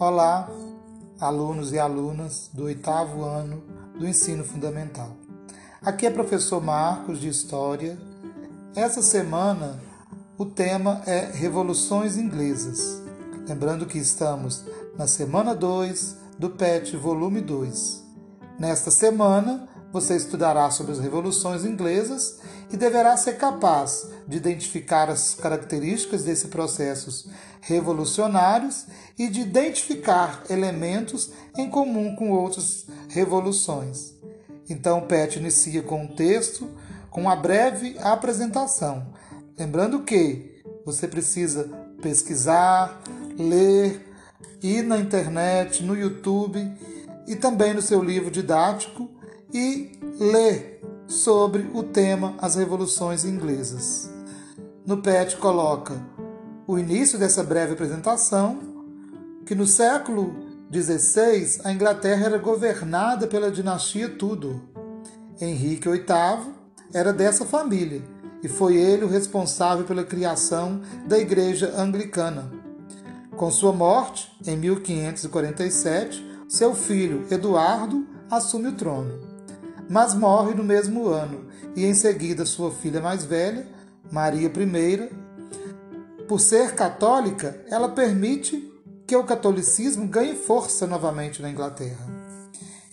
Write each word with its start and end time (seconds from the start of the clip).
Olá, 0.00 0.48
alunos 1.20 1.74
e 1.74 1.78
alunas 1.78 2.48
do 2.54 2.64
oitavo 2.64 3.22
ano 3.22 3.62
do 3.98 4.08
ensino 4.08 4.42
fundamental. 4.42 5.10
Aqui 5.82 6.06
é 6.06 6.10
professor 6.10 6.58
Marcos 6.58 7.20
de 7.20 7.28
História. 7.28 7.98
Essa 8.74 9.02
semana 9.02 9.78
o 10.38 10.46
tema 10.46 11.02
é 11.04 11.30
Revoluções 11.30 12.16
Inglesas. 12.16 13.02
Lembrando 13.46 13.84
que 13.84 13.98
estamos 13.98 14.64
na 14.96 15.06
semana 15.06 15.54
2 15.54 16.16
do 16.38 16.48
PET, 16.48 16.96
volume 16.96 17.42
2. 17.42 18.02
Nesta 18.58 18.90
semana, 18.90 19.68
você 19.92 20.16
estudará 20.16 20.70
sobre 20.70 20.92
as 20.92 20.98
revoluções 20.98 21.62
inglesas 21.62 22.39
e 22.72 22.76
deverá 22.76 23.16
ser 23.16 23.36
capaz 23.36 24.08
de 24.26 24.36
identificar 24.36 25.10
as 25.10 25.34
características 25.34 26.24
desses 26.24 26.48
processos 26.48 27.28
revolucionários 27.60 28.86
e 29.18 29.28
de 29.28 29.40
identificar 29.40 30.44
elementos 30.48 31.30
em 31.56 31.68
comum 31.68 32.14
com 32.14 32.30
outras 32.30 32.86
revoluções. 33.08 34.14
Então, 34.68 35.02
PET 35.02 35.38
inicia 35.38 35.82
com 35.82 36.04
um 36.04 36.08
texto, 36.08 36.70
com 37.10 37.22
uma 37.22 37.34
breve 37.34 37.96
apresentação. 37.98 39.04
Lembrando 39.58 40.04
que 40.04 40.62
você 40.86 41.08
precisa 41.08 41.68
pesquisar, 42.00 43.02
ler, 43.36 44.06
ir 44.62 44.82
na 44.82 44.98
internet, 44.98 45.82
no 45.82 45.96
YouTube 45.96 46.72
e 47.26 47.34
também 47.34 47.74
no 47.74 47.82
seu 47.82 48.02
livro 48.02 48.30
didático 48.30 49.10
e 49.52 49.92
ler 50.18 50.80
sobre 51.10 51.68
o 51.74 51.82
tema 51.82 52.34
As 52.38 52.54
Revoluções 52.54 53.24
Inglesas. 53.24 54.08
No 54.86 54.98
PET 54.98 55.36
coloca 55.38 56.00
o 56.68 56.78
início 56.78 57.18
dessa 57.18 57.42
breve 57.42 57.72
apresentação, 57.72 58.60
que 59.44 59.52
no 59.52 59.66
século 59.66 60.32
XVI 60.72 61.62
a 61.64 61.72
Inglaterra 61.72 62.26
era 62.26 62.38
governada 62.38 63.26
pela 63.26 63.50
dinastia 63.50 64.08
Tudor. 64.08 64.60
Henrique 65.40 65.88
VIII 65.88 66.54
era 66.94 67.12
dessa 67.12 67.44
família 67.44 68.02
e 68.40 68.48
foi 68.48 68.76
ele 68.76 69.04
o 69.04 69.08
responsável 69.08 69.84
pela 69.84 70.04
criação 70.04 70.80
da 71.08 71.18
Igreja 71.18 71.74
Anglicana. 71.76 72.52
Com 73.36 73.50
sua 73.50 73.72
morte, 73.72 74.30
em 74.46 74.56
1547, 74.56 76.24
seu 76.48 76.72
filho 76.72 77.26
Eduardo 77.32 78.06
assume 78.30 78.68
o 78.68 78.76
trono 78.76 79.29
mas 79.90 80.14
morre 80.14 80.54
no 80.54 80.62
mesmo 80.62 81.08
ano, 81.08 81.48
e 81.74 81.84
em 81.84 81.92
seguida 81.94 82.46
sua 82.46 82.70
filha 82.70 83.00
mais 83.00 83.24
velha, 83.24 83.66
Maria 84.08 84.46
I, 84.46 85.10
por 86.28 86.38
ser 86.40 86.76
católica, 86.76 87.60
ela 87.68 87.88
permite 87.88 88.72
que 89.04 89.16
o 89.16 89.24
catolicismo 89.24 90.06
ganhe 90.06 90.36
força 90.36 90.86
novamente 90.86 91.42
na 91.42 91.50
Inglaterra. 91.50 92.06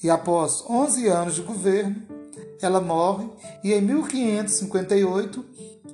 E 0.02 0.10
após 0.10 0.66
11 0.68 1.08
anos 1.08 1.36
de 1.36 1.44
governo, 1.44 2.02
ela 2.60 2.82
morre 2.82 3.30
e 3.64 3.72
em 3.74 3.82
1558 3.82 5.46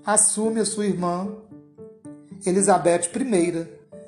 assume 0.06 0.62
a 0.62 0.66
sua 0.66 0.86
irmã 0.86 1.36
Elizabeth 2.46 3.10
I, 3.14 3.68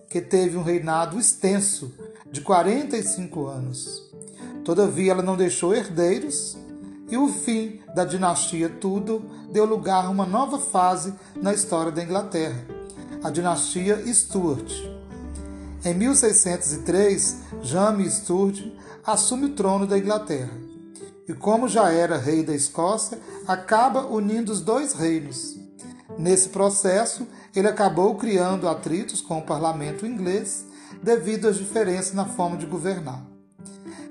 que 0.09 0.21
teve 0.21 0.55
um 0.55 0.63
reinado 0.63 1.19
extenso 1.19 1.93
de 2.31 2.39
45 2.39 3.47
anos. 3.47 4.09
Todavia, 4.63 5.11
ela 5.11 5.21
não 5.21 5.35
deixou 5.35 5.75
herdeiros 5.75 6.57
e 7.09 7.17
o 7.17 7.27
fim 7.27 7.79
da 7.93 8.03
dinastia 8.03 8.69
Tudor 8.69 9.21
deu 9.51 9.65
lugar 9.65 10.05
a 10.05 10.09
uma 10.09 10.25
nova 10.25 10.59
fase 10.59 11.13
na 11.35 11.53
história 11.53 11.91
da 11.91 12.03
Inglaterra, 12.03 12.65
a 13.23 13.29
dinastia 13.29 14.01
Stuart. 14.13 14.71
Em 15.83 15.93
1603, 15.93 17.37
James 17.61 18.13
Stuart 18.13 18.59
assume 19.05 19.45
o 19.45 19.53
trono 19.53 19.85
da 19.85 19.97
Inglaterra 19.97 20.65
e, 21.27 21.33
como 21.33 21.67
já 21.67 21.91
era 21.91 22.17
rei 22.17 22.43
da 22.43 22.55
Escócia, 22.55 23.19
acaba 23.47 24.05
unindo 24.05 24.51
os 24.51 24.61
dois 24.61 24.93
reinos. 24.93 25.57
Nesse 26.17 26.49
processo, 26.49 27.27
ele 27.55 27.67
acabou 27.67 28.15
criando 28.15 28.67
atritos 28.67 29.21
com 29.21 29.39
o 29.39 29.45
parlamento 29.45 30.05
inglês 30.05 30.65
devido 31.01 31.47
às 31.47 31.57
diferenças 31.57 32.13
na 32.13 32.25
forma 32.25 32.57
de 32.57 32.65
governar. 32.65 33.34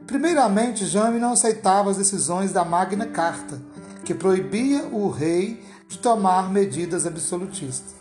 Primeiramente, 0.06 0.84
Jame 0.84 1.18
não 1.18 1.32
aceitava 1.32 1.90
as 1.90 1.96
decisões 1.96 2.52
da 2.52 2.64
Magna 2.64 3.06
Carta, 3.06 3.60
que 4.04 4.14
proibia 4.14 4.84
o 4.84 5.08
rei 5.08 5.64
de 5.88 5.98
tomar 5.98 6.50
medidas 6.50 7.06
absolutistas. 7.06 7.94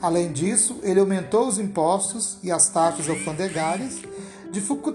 Além 0.00 0.32
disso, 0.32 0.78
ele 0.82 1.00
aumentou 1.00 1.48
os 1.48 1.58
impostos 1.58 2.38
e 2.42 2.52
as 2.52 2.68
taxas 2.68 3.08
alfandegárias, 3.08 4.00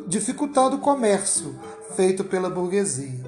dificultando 0.07 0.77
o 0.77 0.79
comércio 0.79 1.59
feito 1.95 2.23
pela 2.23 2.49
burguesia. 2.49 3.25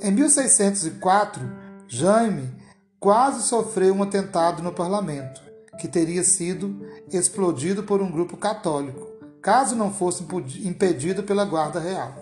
Em 0.00 0.10
1604, 0.10 1.40
Jaime 1.86 2.52
quase 2.98 3.46
sofreu 3.46 3.94
um 3.94 4.02
atentado 4.02 4.62
no 4.62 4.72
parlamento, 4.72 5.40
que 5.78 5.86
teria 5.86 6.24
sido 6.24 6.84
explodido 7.12 7.84
por 7.84 8.02
um 8.02 8.10
grupo 8.10 8.36
católico 8.36 9.07
caso 9.40 9.74
não 9.74 9.92
fosse 9.92 10.24
impedido 10.64 11.22
pela 11.22 11.44
Guarda 11.44 11.80
Real. 11.80 12.14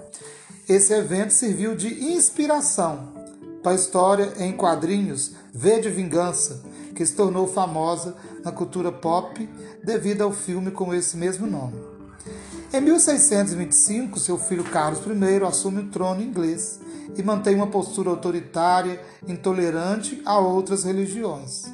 Esse 0.69 0.93
evento 0.93 1.31
serviu 1.33 1.77
de 1.77 2.13
inspiração 2.13 3.15
para 3.63 3.73
a 3.73 3.75
história 3.77 4.33
em 4.39 4.53
quadrinhos 4.53 5.33
V 5.53 5.81
de 5.81 5.91
Vingança, 5.91 6.63
que 6.95 7.05
se 7.05 7.15
tornou 7.15 7.47
famosa 7.47 8.17
na 8.45 8.53
cultura 8.53 8.93
pop 8.93 9.49
devido 9.83 10.23
ao 10.23 10.33
filme 10.33 10.71
com 10.71 10.95
esse 10.95 11.17
mesmo 11.17 11.47
nome. 11.47 11.77
Em 12.73 12.81
1625, 12.81 14.19
seu 14.19 14.39
filho 14.39 14.65
Carlos 14.65 15.01
I 15.07 15.45
assume 15.45 15.81
o 15.81 15.89
trono 15.89 16.23
inglês 16.23 16.81
e 17.17 17.23
mantém 17.23 17.55
uma 17.55 17.69
postura 17.69 18.11
autoritária, 18.11 19.01
intolerante 19.27 20.21
a 20.25 20.39
outras 20.39 20.85
religiões. 20.85 21.65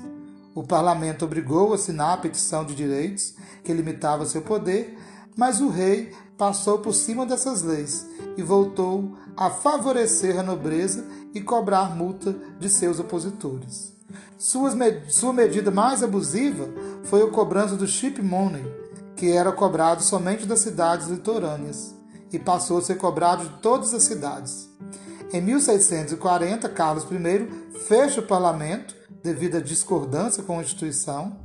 O 0.54 0.62
parlamento 0.62 1.24
obrigou 1.24 1.72
a 1.72 1.76
assinar 1.76 2.12
a 2.12 2.18
petição 2.18 2.64
de 2.64 2.74
direitos 2.74 3.34
que 3.64 3.72
limitava 3.72 4.26
seu 4.26 4.42
poder, 4.42 4.98
mas 5.36 5.60
o 5.60 5.68
rei 5.68 6.12
passou 6.36 6.78
por 6.78 6.92
cima 6.92 7.24
dessas 7.24 7.62
leis 7.62 8.06
e 8.36 8.42
voltou 8.42 9.16
a 9.36 9.50
favorecer 9.50 10.38
a 10.38 10.42
nobreza 10.42 11.04
e 11.34 11.40
cobrar 11.40 11.96
multa 11.96 12.34
de 12.58 12.68
seus 12.68 12.98
opositores. 12.98 13.92
sua 14.38 15.32
medida 15.32 15.70
mais 15.70 16.02
abusiva 16.02 16.68
foi 17.04 17.22
a 17.22 17.30
cobrança 17.30 17.76
do 17.76 17.86
chip 17.86 18.20
money, 18.20 18.64
que 19.16 19.30
era 19.30 19.52
cobrado 19.52 20.02
somente 20.02 20.46
das 20.46 20.60
cidades 20.60 21.08
litorâneas, 21.08 21.94
e 22.32 22.38
passou 22.38 22.78
a 22.78 22.82
ser 22.82 22.96
cobrado 22.96 23.44
de 23.44 23.58
todas 23.60 23.94
as 23.94 24.02
cidades. 24.02 24.68
Em 25.32 25.40
1640, 25.40 26.68
Carlos 26.68 27.04
I 27.04 27.78
fecha 27.86 28.20
o 28.20 28.26
parlamento 28.26 28.94
devido 29.22 29.56
à 29.56 29.60
discordância 29.60 30.42
com 30.42 30.54
a 30.54 30.56
Constituição 30.56 31.41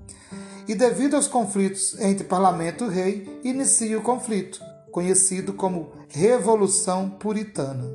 e, 0.67 0.75
devido 0.75 1.15
aos 1.15 1.27
conflitos 1.27 1.99
entre 1.99 2.23
parlamento 2.23 2.85
e 2.85 2.89
rei, 2.89 3.39
inicia 3.43 3.97
o 3.97 4.01
conflito, 4.01 4.59
conhecido 4.91 5.53
como 5.53 5.91
Revolução 6.09 7.09
Puritana. 7.09 7.89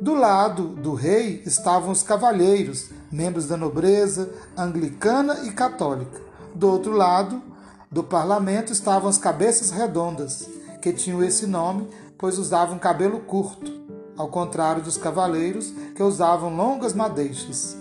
Do 0.00 0.14
lado 0.14 0.68
do 0.68 0.94
rei 0.94 1.42
estavam 1.46 1.90
os 1.90 2.02
cavalheiros, 2.02 2.90
membros 3.10 3.46
da 3.46 3.56
nobreza 3.56 4.30
anglicana 4.56 5.44
e 5.44 5.52
católica. 5.52 6.20
Do 6.54 6.68
outro 6.68 6.92
lado 6.92 7.42
do 7.90 8.02
parlamento 8.02 8.72
estavam 8.72 9.08
as 9.08 9.18
cabeças 9.18 9.70
redondas, 9.70 10.48
que 10.82 10.92
tinham 10.92 11.22
esse 11.22 11.46
nome 11.46 11.88
pois 12.18 12.38
usavam 12.38 12.78
cabelo 12.78 13.20
curto, 13.20 13.70
ao 14.16 14.28
contrário 14.28 14.82
dos 14.82 14.96
cavaleiros 14.96 15.72
que 15.94 16.02
usavam 16.02 16.54
longas 16.54 16.94
madeixas. 16.94 17.76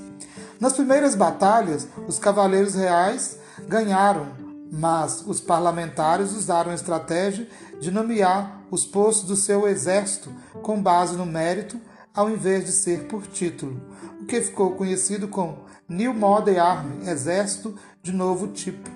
Nas 0.59 0.73
primeiras 0.73 1.15
batalhas, 1.15 1.87
os 2.07 2.19
cavaleiros 2.19 2.75
reais 2.75 3.37
ganharam, 3.67 4.27
mas 4.71 5.23
os 5.27 5.39
parlamentares 5.39 6.31
usaram 6.31 6.71
a 6.71 6.75
estratégia 6.75 7.47
de 7.79 7.91
nomear 7.91 8.61
os 8.71 8.85
postos 8.85 9.27
do 9.27 9.35
seu 9.35 9.67
exército 9.67 10.31
com 10.61 10.81
base 10.81 11.15
no 11.15 11.25
mérito 11.25 11.79
ao 12.13 12.29
invés 12.29 12.65
de 12.65 12.71
ser 12.71 13.05
por 13.05 13.25
título, 13.27 13.81
o 14.21 14.25
que 14.25 14.41
ficou 14.41 14.71
conhecido 14.75 15.27
como 15.27 15.65
New 15.87 16.13
Model 16.13 16.63
Army, 16.63 17.09
exército 17.09 17.75
de 18.01 18.11
novo 18.11 18.47
tipo, 18.47 18.89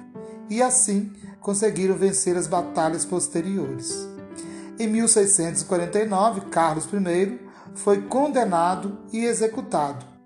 e 0.50 0.62
assim 0.62 1.12
conseguiram 1.39 1.95
vencer 1.95 2.38
as 2.38 2.48
batalhas 2.48 3.06
posteriores. 3.06 4.07
Em 4.80 4.88
1649, 4.88 6.42
Carlos 6.51 6.86
I 6.86 7.39
foi 7.74 8.01
condenado 8.04 9.00
e 9.12 9.25
executado 9.25 10.16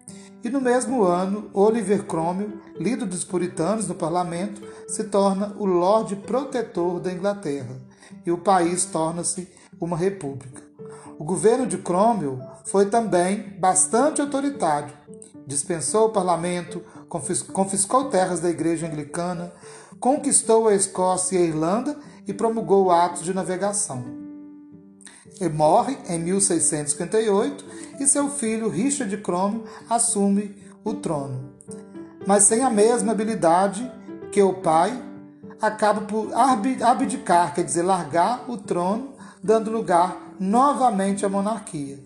e 0.43 0.49
no 0.49 0.59
mesmo 0.59 1.03
ano, 1.03 1.49
Oliver 1.53 2.03
Cromwell, 2.03 2.53
líder 2.79 3.05
dos 3.05 3.23
puritanos 3.23 3.87
no 3.87 3.95
parlamento, 3.95 4.61
se 4.87 5.03
torna 5.03 5.55
o 5.57 5.65
Lorde 5.65 6.15
Protetor 6.15 6.99
da 6.99 7.11
Inglaterra 7.11 7.75
e 8.25 8.31
o 8.31 8.37
país 8.37 8.85
torna-se 8.85 9.47
uma 9.79 9.95
república. 9.95 10.61
O 11.19 11.23
governo 11.23 11.67
de 11.67 11.77
Cromwell 11.77 12.39
foi 12.65 12.87
também 12.87 13.55
bastante 13.59 14.21
autoritário. 14.21 14.93
Dispensou 15.45 16.07
o 16.07 16.11
parlamento, 16.11 16.81
confiscou 17.53 18.09
terras 18.09 18.39
da 18.39 18.49
igreja 18.49 18.87
anglicana, 18.87 19.51
conquistou 19.99 20.67
a 20.67 20.73
Escócia 20.73 21.37
e 21.37 21.43
a 21.43 21.45
Irlanda 21.45 21.97
e 22.27 22.33
promulgou 22.33 22.89
atos 22.89 23.23
de 23.23 23.33
navegação. 23.33 24.20
Ele 25.39 25.53
morre 25.53 25.97
em 26.07 26.19
1658 26.19 27.65
e 27.99 28.07
seu 28.07 28.29
filho 28.29 28.69
Richard 28.69 29.15
Cromwell 29.17 29.65
assume 29.89 30.55
o 30.83 30.93
trono. 30.93 31.53
Mas 32.27 32.43
sem 32.43 32.61
a 32.61 32.69
mesma 32.69 33.11
habilidade 33.11 33.89
que 34.31 34.41
o 34.41 34.53
pai, 34.53 35.11
acaba 35.61 36.01
por 36.01 36.33
abdicar, 36.33 37.53
quer 37.53 37.63
dizer, 37.63 37.83
largar 37.83 38.49
o 38.49 38.57
trono, 38.57 39.13
dando 39.43 39.69
lugar 39.69 40.35
novamente 40.39 41.25
à 41.25 41.29
monarquia. 41.29 41.99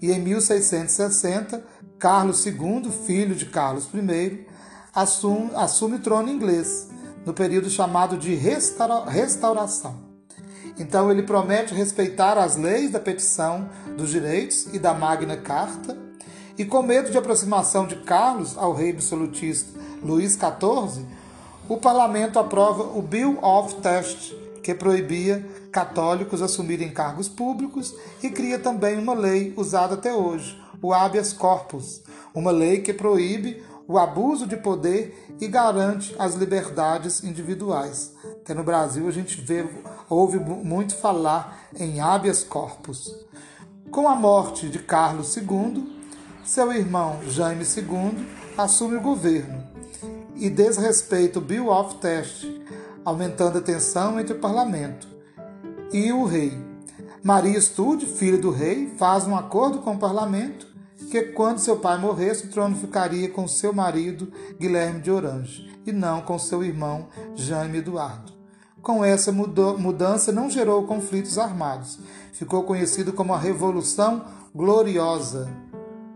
E 0.00 0.10
em 0.10 0.20
1660, 0.20 1.62
Carlos 1.98 2.46
II, 2.46 2.90
filho 3.06 3.34
de 3.34 3.46
Carlos 3.46 3.88
I, 3.92 4.46
assume, 4.94 5.50
assume 5.54 5.96
o 5.96 6.00
trono 6.00 6.30
inglês, 6.30 6.88
no 7.26 7.34
período 7.34 7.68
chamado 7.68 8.16
de 8.16 8.34
restaura, 8.34 9.10
restauração. 9.10 10.07
Então 10.78 11.10
ele 11.10 11.22
promete 11.22 11.74
respeitar 11.74 12.36
as 12.36 12.56
leis 12.56 12.90
da 12.90 13.00
petição 13.00 13.68
dos 13.96 14.10
direitos 14.10 14.66
e 14.72 14.78
da 14.78 14.92
Magna 14.92 15.36
Carta, 15.36 15.96
e 16.56 16.64
com 16.64 16.82
medo 16.82 17.10
de 17.10 17.16
aproximação 17.16 17.86
de 17.86 17.96
Carlos 17.96 18.58
ao 18.58 18.74
rei 18.74 18.90
absolutista 18.90 19.78
Luís 20.02 20.32
XIV, 20.32 21.06
o 21.68 21.76
parlamento 21.76 22.38
aprova 22.38 22.82
o 22.82 23.02
Bill 23.02 23.38
of 23.42 23.76
Test, 23.76 24.34
que 24.62 24.74
proibia 24.74 25.46
católicos 25.70 26.42
assumirem 26.42 26.90
cargos 26.90 27.28
públicos 27.28 27.94
e 28.22 28.30
cria 28.30 28.58
também 28.58 28.98
uma 28.98 29.14
lei 29.14 29.52
usada 29.56 29.94
até 29.94 30.12
hoje, 30.12 30.60
o 30.82 30.92
habeas 30.92 31.32
corpus, 31.32 32.02
uma 32.34 32.50
lei 32.50 32.80
que 32.80 32.92
proíbe 32.92 33.62
o 33.88 33.98
abuso 33.98 34.46
de 34.46 34.58
poder 34.58 35.34
e 35.40 35.48
garante 35.48 36.14
as 36.18 36.34
liberdades 36.34 37.24
individuais. 37.24 38.12
Até 38.42 38.52
no 38.52 38.62
Brasil 38.62 39.08
a 39.08 39.10
gente 39.10 39.40
vê, 39.40 39.66
ouve 40.10 40.38
muito 40.38 40.94
falar 40.94 41.66
em 41.74 41.98
habeas 41.98 42.44
corpus. 42.44 43.26
Com 43.90 44.06
a 44.06 44.14
morte 44.14 44.68
de 44.68 44.78
Carlos 44.78 45.34
II, 45.34 45.90
seu 46.44 46.70
irmão 46.70 47.18
Jaime 47.28 47.64
II 47.64 48.28
assume 48.58 48.96
o 48.96 49.00
governo 49.00 49.66
e 50.36 50.50
desrespeita 50.50 51.38
o 51.38 51.42
Bill 51.42 51.70
of 51.70 51.94
Test, 51.96 52.46
aumentando 53.06 53.56
a 53.56 53.62
tensão 53.62 54.20
entre 54.20 54.34
o 54.34 54.38
parlamento 54.38 55.08
e 55.90 56.12
o 56.12 56.26
rei. 56.26 56.52
Maria 57.22 57.58
Stude, 57.58 58.04
filha 58.04 58.38
do 58.38 58.50
rei, 58.50 58.94
faz 58.98 59.26
um 59.26 59.34
acordo 59.34 59.78
com 59.78 59.94
o 59.94 59.98
parlamento 59.98 60.67
que 61.10 61.22
quando 61.22 61.58
seu 61.58 61.76
pai 61.76 61.98
morresse, 61.98 62.46
o 62.46 62.50
trono 62.50 62.76
ficaria 62.76 63.28
com 63.28 63.46
seu 63.46 63.72
marido 63.72 64.32
Guilherme 64.58 65.00
de 65.00 65.10
Orange, 65.10 65.70
e 65.86 65.92
não 65.92 66.20
com 66.20 66.38
seu 66.38 66.62
irmão 66.62 67.08
Jaime 67.34 67.78
Eduardo. 67.78 68.32
Com 68.82 69.04
essa 69.04 69.32
mudança 69.32 70.32
não 70.32 70.50
gerou 70.50 70.86
conflitos 70.86 71.38
armados. 71.38 71.98
Ficou 72.32 72.62
conhecido 72.62 73.12
como 73.12 73.34
a 73.34 73.38
Revolução 73.38 74.24
Gloriosa. 74.54 75.48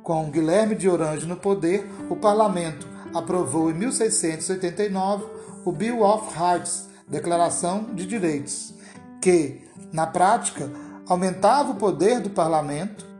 Com 0.03 0.31
Guilherme 0.31 0.75
de 0.75 0.89
Orange 0.89 1.27
no 1.27 1.37
poder, 1.37 1.89
o 2.09 2.17
parlamento 2.17 2.89
aprovou 3.15 3.71
em 3.71 3.75
1689 3.75 5.25
o 5.65 5.73
Bill 5.73 6.03
of 6.03 6.35
Rights, 6.37 6.89
Declaração 7.07 7.95
de 7.95 8.07
Direitos, 8.07 8.75
que, 9.21 9.69
na 9.93 10.07
prática, 10.07 10.71
aumentava 11.07 11.73
o 11.73 11.77
poder 11.77 12.21
do 12.21 12.31
parlamento 12.31 13.12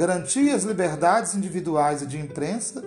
garantia 0.00 0.54
as 0.54 0.64
liberdades 0.64 1.34
individuais 1.34 2.00
e 2.00 2.06
de 2.06 2.18
imprensa, 2.18 2.82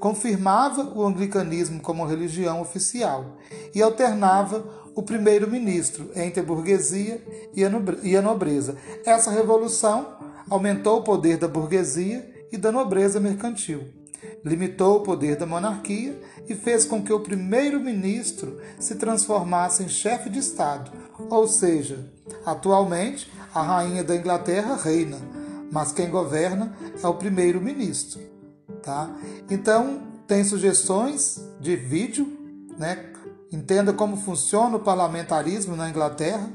confirmava 0.00 0.82
o 0.96 1.06
anglicanismo 1.06 1.80
como 1.80 2.04
religião 2.04 2.60
oficial 2.60 3.36
e 3.72 3.80
alternava 3.80 4.66
o 4.92 5.00
primeiro-ministro 5.00 6.10
entre 6.16 6.40
a 6.40 6.42
burguesia 6.42 7.22
e 7.54 8.16
a 8.16 8.20
nobreza. 8.20 8.76
Essa 9.04 9.30
revolução 9.30 10.16
aumentou 10.50 10.98
o 10.98 11.02
poder 11.04 11.36
da 11.36 11.46
burguesia 11.46 12.28
e 12.50 12.56
da 12.56 12.72
nobreza 12.72 13.20
mercantil, 13.20 13.84
limitou 14.44 14.96
o 14.96 15.02
poder 15.02 15.36
da 15.36 15.46
monarquia 15.46 16.20
e 16.48 16.54
fez 16.56 16.84
com 16.84 17.00
que 17.00 17.12
o 17.12 17.20
primeiro-ministro 17.20 18.60
se 18.80 18.96
transformasse 18.96 19.84
em 19.84 19.88
chefe 19.88 20.28
de 20.28 20.40
Estado, 20.40 20.90
ou 21.30 21.46
seja, 21.46 22.10
atualmente 22.44 23.30
a 23.54 23.62
rainha 23.62 24.02
da 24.02 24.16
Inglaterra 24.16 24.74
reina 24.74 25.45
mas 25.70 25.92
quem 25.92 26.10
governa 26.10 26.76
é 27.02 27.06
o 27.06 27.14
primeiro-ministro, 27.14 28.20
tá? 28.82 29.10
Então, 29.50 30.02
tem 30.26 30.42
sugestões 30.44 31.40
de 31.60 31.76
vídeo, 31.76 32.26
né? 32.78 33.12
Entenda 33.52 33.92
como 33.92 34.16
funciona 34.16 34.76
o 34.76 34.80
parlamentarismo 34.80 35.76
na 35.76 35.88
Inglaterra. 35.88 36.50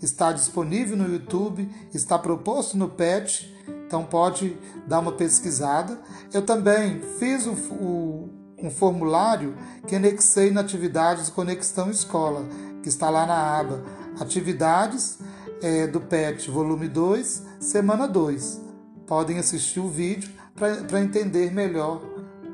Está 0.00 0.32
disponível 0.32 0.96
no 0.96 1.12
YouTube, 1.12 1.68
está 1.92 2.18
proposto 2.18 2.76
no 2.78 2.88
PET, 2.88 3.54
então 3.86 4.04
pode 4.04 4.56
dar 4.86 5.00
uma 5.00 5.12
pesquisada. 5.12 6.00
Eu 6.32 6.42
também 6.42 7.00
fiz 7.18 7.46
o, 7.46 7.52
o, 7.52 8.30
um 8.58 8.70
formulário 8.70 9.54
que 9.86 9.94
anexei 9.94 10.50
na 10.50 10.62
atividades 10.62 11.28
Conexão 11.28 11.90
Escola, 11.90 12.46
que 12.82 12.88
está 12.88 13.10
lá 13.10 13.26
na 13.26 13.58
aba 13.58 13.82
Atividades 14.18 15.18
é, 15.62 15.86
do 15.86 16.00
PET, 16.00 16.50
volume 16.50 16.88
2, 16.88 17.42
semana 17.60 18.06
2. 18.06 18.60
Podem 19.06 19.38
assistir 19.38 19.80
o 19.80 19.88
vídeo 19.88 20.30
para 20.54 21.00
entender 21.00 21.52
melhor 21.52 22.02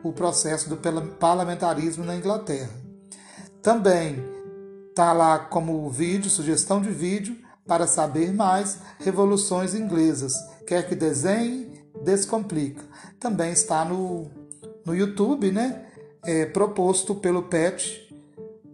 o 0.02 0.12
processo 0.12 0.68
do 0.68 0.76
parlamentarismo 1.18 2.04
na 2.04 2.16
Inglaterra. 2.16 2.70
Também 3.62 4.22
está 4.88 5.12
lá 5.12 5.38
como 5.38 5.90
vídeo, 5.90 6.30
sugestão 6.30 6.80
de 6.80 6.90
vídeo, 6.90 7.36
para 7.66 7.86
saber 7.86 8.32
mais, 8.32 8.78
revoluções 9.00 9.74
inglesas. 9.74 10.32
Quer 10.66 10.88
que 10.88 10.94
desenhe, 10.94 11.84
descomplica. 12.04 12.82
Também 13.18 13.52
está 13.52 13.84
no, 13.84 14.30
no 14.84 14.94
YouTube, 14.94 15.50
né? 15.50 15.84
É, 16.24 16.46
proposto 16.46 17.14
pelo 17.14 17.42
PET. 17.42 18.02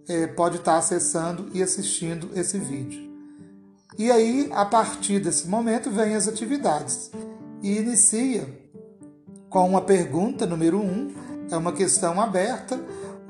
É, 0.09 0.27
pode 0.27 0.57
estar 0.57 0.77
acessando 0.77 1.49
e 1.55 1.63
assistindo 1.63 2.31
esse 2.35 2.59
vídeo. 2.59 3.12
E 3.99 4.11
aí, 4.11 4.49
a 4.53 4.65
partir 4.65 5.21
desse 5.21 5.47
momento, 5.49 5.91
vem 5.91 6.15
as 6.15 6.27
atividades. 6.27 7.11
E 7.63 7.77
inicia 7.77 8.49
com 9.51 9.69
uma 9.69 9.83
pergunta 9.83 10.47
número 10.47 10.79
um, 10.79 11.13
é 11.51 11.57
uma 11.57 11.73
questão 11.73 12.21
aberta. 12.21 12.81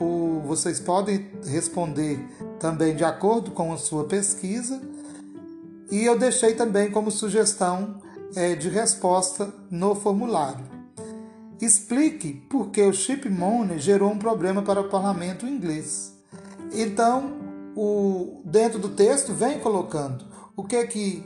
O, 0.01 0.41
vocês 0.47 0.79
podem 0.79 1.31
responder 1.45 2.25
também 2.61 2.95
de 2.95 3.05
acordo 3.05 3.51
com 3.51 3.73
a 3.73 3.77
sua 3.77 4.05
pesquisa. 4.05 4.81
E 5.91 6.05
eu 6.05 6.17
deixei 6.17 6.55
também 6.55 6.91
como 6.91 7.11
sugestão 7.11 8.01
é, 8.37 8.55
de 8.55 8.69
resposta 8.69 9.53
no 9.71 9.95
formulário. 9.95 10.65
Explique 11.61 12.35
por 12.49 12.71
que 12.71 12.83
o 12.83 12.93
chip 12.93 13.29
money 13.29 13.79
gerou 13.79 14.11
um 14.11 14.19
problema 14.19 14.63
para 14.63 14.81
o 14.81 14.89
parlamento 14.89 15.47
inglês. 15.47 16.13
Então, 16.73 17.35
o, 17.77 18.41
dentro 18.45 18.79
do 18.79 18.89
texto, 18.91 19.33
vem 19.35 19.59
colocando 19.59 20.32
o 20.57 20.65
que 20.65 20.77
é 20.77 20.87
que 20.87 21.25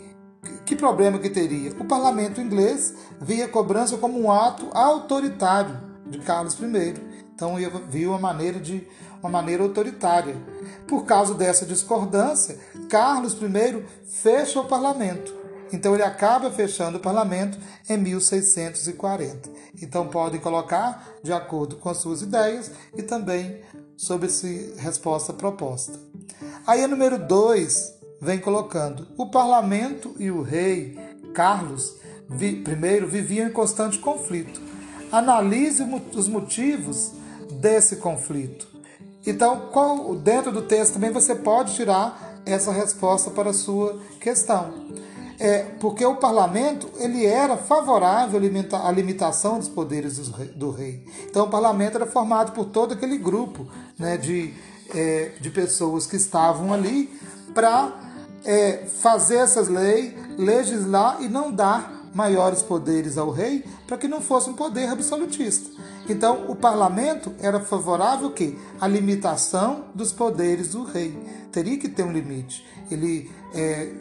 que 0.65 0.77
problema 0.77 1.19
que 1.19 1.31
teria? 1.31 1.71
O 1.73 1.85
parlamento 1.85 2.41
inglês 2.41 2.95
via 3.21 3.47
a 3.47 3.49
cobrança 3.49 3.97
como 3.97 4.21
um 4.21 4.31
ato 4.31 4.69
autoritário 4.73 5.77
de 6.07 6.19
Carlos 6.19 6.59
I. 6.61 6.95
Então 7.35 7.57
viu 7.89 8.11
uma 8.11 8.19
maneira 8.19 8.59
de 8.61 8.87
uma 9.21 9.31
maneira 9.31 9.63
autoritária. 9.63 10.37
Por 10.87 11.05
causa 11.05 11.35
dessa 11.35 11.67
discordância, 11.67 12.59
Carlos 12.89 13.35
I 13.35 13.85
fecha 14.07 14.61
o 14.61 14.67
parlamento. 14.67 15.35
Então 15.73 15.95
ele 15.95 16.05
acaba 16.05 16.51
fechando 16.51 16.99
o 16.99 17.01
parlamento 17.01 17.59
em 17.89 17.97
1640. 17.97 19.51
Então 19.83 20.07
podem 20.07 20.41
colocar 20.41 21.05
de 21.23 21.33
acordo 21.33 21.77
com 21.77 21.89
as 21.89 21.99
suas 21.99 22.23
ideias 22.23 22.71
e 22.97 23.03
também 23.03 23.61
sobre 23.97 24.29
essa 24.29 24.47
resposta 24.79 25.33
proposta. 25.33 25.99
Aí 26.67 26.85
a 26.85 26.89
número 26.89 27.19
2 27.19 27.96
vem 28.21 28.39
colocando: 28.39 29.07
o 29.17 29.27
parlamento 29.27 30.15
e 30.19 30.31
o 30.31 30.43
rei 30.43 30.99
Carlos 31.35 31.97
I 32.31 32.63
viviam 33.07 33.49
em 33.49 33.53
constante 33.53 33.99
conflito. 33.99 34.61
Analise 35.13 35.83
os 36.15 36.29
motivos 36.29 37.13
desse 37.61 37.97
conflito. 37.97 38.67
Então, 39.27 39.69
qual, 39.73 40.15
dentro 40.15 40.53
do 40.53 40.63
texto 40.63 40.95
também 40.95 41.11
você 41.11 41.35
pode 41.35 41.75
tirar 41.75 42.41
essa 42.45 42.71
resposta 42.71 43.31
para 43.31 43.51
a 43.51 43.55
sua 43.55 44.01
questão. 44.21 44.87
É, 45.39 45.65
porque 45.81 46.05
o 46.05 46.17
parlamento 46.17 46.89
ele 46.97 47.27
era 47.27 47.59
favorável 47.59 48.41
à 48.73 48.91
limitação 48.91 49.59
dos 49.59 49.69
poderes 49.69 50.17
do 50.55 50.71
rei. 50.71 51.05
Então, 51.29 51.45
o 51.45 51.51
parlamento 51.51 51.97
era 51.97 52.07
formado 52.07 52.53
por 52.53 52.67
todo 52.67 52.95
aquele 52.95 53.19
grupo 53.19 53.67
né, 53.99 54.17
de, 54.17 54.55
é, 54.95 55.33
de 55.41 55.51
pessoas 55.51 56.07
que 56.07 56.17
estavam 56.17 56.73
ali 56.73 57.11
para 57.53 58.06
é, 58.47 58.87
fazer 58.87 59.37
essas 59.37 59.69
leis, 59.69 60.15
legislar 60.39 61.21
e 61.21 61.29
não 61.29 61.53
dar 61.53 62.11
maiores 62.15 62.63
poderes 62.63 63.19
ao 63.19 63.31
rei 63.31 63.63
para 63.87 63.99
que 63.99 64.09
não 64.09 64.23
fosse 64.23 64.49
um 64.49 64.55
poder 64.55 64.89
absolutista. 64.89 65.69
Então, 66.09 66.47
o 66.49 66.55
parlamento 66.55 67.35
era 67.41 67.61
favorável 67.61 68.31
que 68.31 68.57
a 68.81 68.87
limitação 68.87 69.87
dos 69.95 70.13
poderes 70.13 70.71
do 70.71 70.85
rei 70.85 71.19
teria 71.53 71.77
que 71.77 71.89
ter 71.89 72.05
um 72.05 72.13
limite. 72.13 72.65
Ele 72.91 73.31
é, 73.53 73.93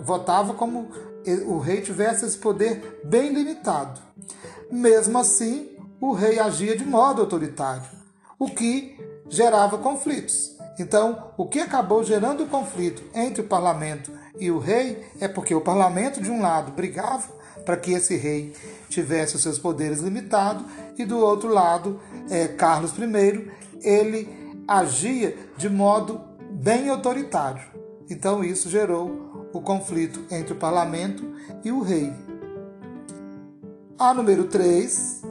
votava 0.00 0.54
como 0.54 0.88
o 1.46 1.58
rei 1.58 1.80
tivesse 1.80 2.24
esse 2.24 2.38
poder 2.38 3.00
bem 3.04 3.32
limitado. 3.32 4.00
Mesmo 4.70 5.18
assim, 5.18 5.68
o 6.00 6.12
rei 6.12 6.38
agia 6.38 6.76
de 6.76 6.84
modo 6.84 7.20
autoritário, 7.20 7.82
o 8.38 8.48
que 8.48 8.96
gerava 9.28 9.78
conflitos. 9.78 10.57
Então, 10.78 11.32
o 11.36 11.46
que 11.46 11.58
acabou 11.58 12.04
gerando 12.04 12.44
o 12.44 12.48
conflito 12.48 13.02
entre 13.14 13.40
o 13.42 13.46
parlamento 13.46 14.12
e 14.38 14.50
o 14.50 14.58
rei 14.58 15.04
é 15.20 15.26
porque 15.26 15.54
o 15.54 15.60
parlamento, 15.60 16.20
de 16.20 16.30
um 16.30 16.40
lado, 16.40 16.72
brigava 16.72 17.38
para 17.64 17.76
que 17.76 17.92
esse 17.92 18.16
rei 18.16 18.54
tivesse 18.88 19.36
os 19.36 19.42
seus 19.42 19.58
poderes 19.58 20.00
limitados, 20.00 20.64
e 20.96 21.04
do 21.04 21.18
outro 21.18 21.48
lado, 21.48 22.00
é, 22.30 22.48
Carlos 22.48 22.92
I, 22.96 23.50
ele 23.82 24.28
agia 24.66 25.36
de 25.56 25.68
modo 25.68 26.20
bem 26.50 26.88
autoritário. 26.88 27.62
Então 28.08 28.42
isso 28.42 28.70
gerou 28.70 29.48
o 29.52 29.60
conflito 29.60 30.24
entre 30.30 30.54
o 30.54 30.56
parlamento 30.56 31.30
e 31.64 31.70
o 31.70 31.82
rei. 31.82 32.12
A 33.98 34.14
número 34.14 34.44
3 34.44 35.22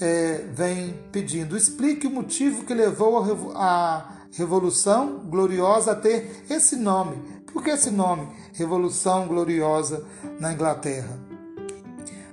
é, 0.00 0.44
vem 0.52 0.94
pedindo: 1.12 1.56
explique 1.56 2.06
o 2.06 2.10
motivo 2.10 2.64
que 2.64 2.74
levou 2.74 3.52
a 3.54 4.19
Revolução 4.32 5.18
Gloriosa 5.24 5.94
ter 5.94 6.44
esse 6.48 6.76
nome. 6.76 7.16
Por 7.52 7.62
que 7.62 7.70
esse 7.70 7.90
nome, 7.90 8.28
Revolução 8.52 9.26
Gloriosa 9.26 10.04
na 10.38 10.52
Inglaterra? 10.52 11.30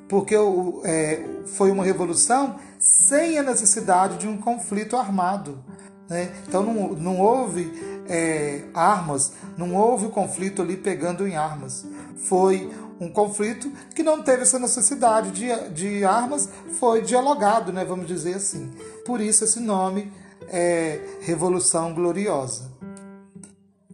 porque 0.07 0.35
é, 0.83 1.23
foi 1.45 1.71
uma 1.71 1.83
revolução 1.83 2.55
sem 2.79 3.37
a 3.37 3.43
necessidade 3.43 4.17
de 4.17 4.27
um 4.27 4.37
conflito 4.37 4.95
armado. 4.95 5.63
Né? 6.09 6.31
Então 6.47 6.63
não, 6.63 6.89
não 6.93 7.19
houve 7.19 7.71
é, 8.07 8.63
armas, 8.73 9.33
não 9.57 9.75
houve 9.75 10.05
o 10.05 10.09
conflito 10.09 10.61
ali 10.61 10.77
pegando 10.77 11.27
em 11.27 11.35
armas. 11.35 11.85
Foi 12.15 12.71
um 12.99 13.09
conflito 13.09 13.71
que 13.93 14.01
não 14.01 14.23
teve 14.23 14.43
essa 14.43 14.57
necessidade 14.57 15.31
de, 15.31 15.69
de 15.69 16.05
armas, 16.05 16.49
foi 16.79 17.01
dialogado, 17.01 17.71
né, 17.71 17.85
vamos 17.85 18.07
dizer 18.07 18.35
assim. 18.35 18.71
Por 19.05 19.21
isso 19.21 19.43
esse 19.43 19.59
nome 19.59 20.11
é 20.47 20.99
Revolução 21.21 21.93
Gloriosa. 21.93 22.71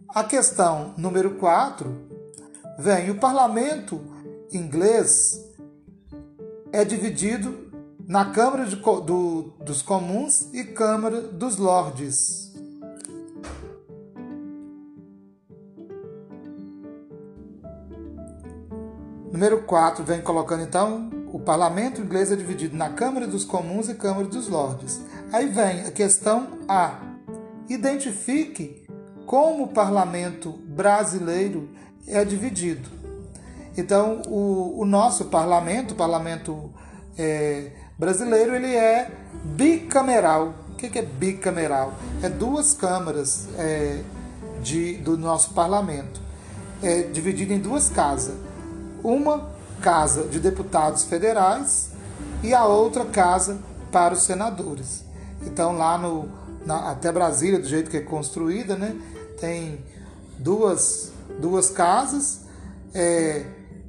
A 0.08 0.22
questão 0.22 0.94
número 0.96 1.34
4 1.36 1.92
vem: 2.78 3.10
o 3.10 3.16
parlamento 3.16 4.00
inglês 4.52 5.40
é 6.72 6.84
dividido 6.84 7.70
na 8.06 8.26
Câmara 8.26 8.66
de, 8.66 8.76
do, 8.76 9.54
dos 9.64 9.82
Comuns 9.82 10.52
e 10.52 10.64
Câmara 10.64 11.20
dos 11.20 11.56
Lordes. 11.56 12.52
Número 19.32 19.62
4 19.62 20.04
vem 20.04 20.22
colocando 20.22 20.62
então 20.62 21.10
o 21.32 21.40
parlamento 21.40 22.00
inglês 22.00 22.30
é 22.30 22.36
dividido 22.36 22.76
na 22.76 22.90
Câmara 22.90 23.26
dos 23.26 23.44
Comuns 23.44 23.88
e 23.88 23.94
Câmara 23.94 24.28
dos 24.28 24.48
Lordes. 24.48 25.00
Aí 25.34 25.48
vem 25.48 25.80
a 25.80 25.90
questão 25.90 26.60
A. 26.68 26.94
Identifique 27.68 28.86
como 29.26 29.64
o 29.64 29.68
parlamento 29.68 30.52
brasileiro 30.52 31.70
é 32.06 32.24
dividido. 32.24 32.88
Então, 33.76 34.22
o, 34.28 34.78
o 34.80 34.84
nosso 34.84 35.24
parlamento, 35.24 35.90
o 35.90 35.94
parlamento 35.96 36.72
é, 37.18 37.72
brasileiro, 37.98 38.54
ele 38.54 38.76
é 38.76 39.10
bicameral. 39.42 40.54
O 40.70 40.76
que 40.76 40.96
é 40.96 41.02
bicameral? 41.02 41.94
É 42.22 42.28
duas 42.28 42.72
câmaras 42.72 43.48
é, 43.58 44.02
de, 44.62 44.98
do 44.98 45.18
nosso 45.18 45.52
parlamento, 45.52 46.20
é 46.80 47.02
dividido 47.02 47.52
em 47.52 47.58
duas 47.58 47.88
casas. 47.88 48.36
Uma 49.02 49.50
casa 49.80 50.28
de 50.28 50.38
deputados 50.38 51.02
federais 51.02 51.90
e 52.40 52.54
a 52.54 52.66
outra 52.66 53.04
casa 53.04 53.58
para 53.90 54.14
os 54.14 54.22
senadores. 54.22 55.03
Então, 55.46 55.76
lá 55.76 55.98
no, 55.98 56.28
na, 56.66 56.90
até 56.90 57.12
Brasília, 57.12 57.58
do 57.58 57.66
jeito 57.66 57.90
que 57.90 57.96
é 57.96 58.00
construída, 58.00 58.76
né, 58.76 58.96
tem 59.40 59.84
duas, 60.38 61.12
duas 61.40 61.70
casas. 61.70 62.42
É, 62.94 63.44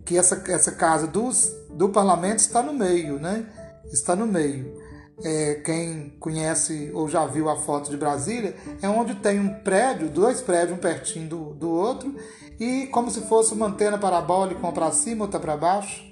que 0.05 0.17
essa, 0.17 0.41
essa 0.47 0.71
casa 0.71 1.07
dos, 1.07 1.51
do 1.71 1.89
parlamento 1.89 2.39
está 2.39 2.61
no 2.61 2.73
meio, 2.73 3.19
né? 3.19 3.45
Está 3.91 4.15
no 4.15 4.27
meio. 4.27 4.85
É, 5.23 5.55
quem 5.65 6.13
conhece 6.19 6.91
ou 6.93 7.09
já 7.09 7.25
viu 7.25 7.49
a 7.49 7.55
foto 7.55 7.89
de 7.89 7.97
Brasília, 7.97 8.55
é 8.81 8.87
onde 8.87 9.15
tem 9.15 9.39
um 9.39 9.49
prédio, 9.61 10.09
dois 10.09 10.41
prédios, 10.41 10.77
um 10.77 10.81
pertinho 10.81 11.27
do, 11.27 11.53
do 11.53 11.71
outro, 11.71 12.15
e 12.59 12.85
como 12.87 13.09
se 13.09 13.21
fosse 13.21 13.53
uma 13.53 13.67
antena 13.67 13.97
parabólica, 13.97 14.59
uma 14.59 14.71
para 14.71 14.91
cima, 14.91 15.25
outra 15.25 15.39
para 15.39 15.57
baixo. 15.57 16.03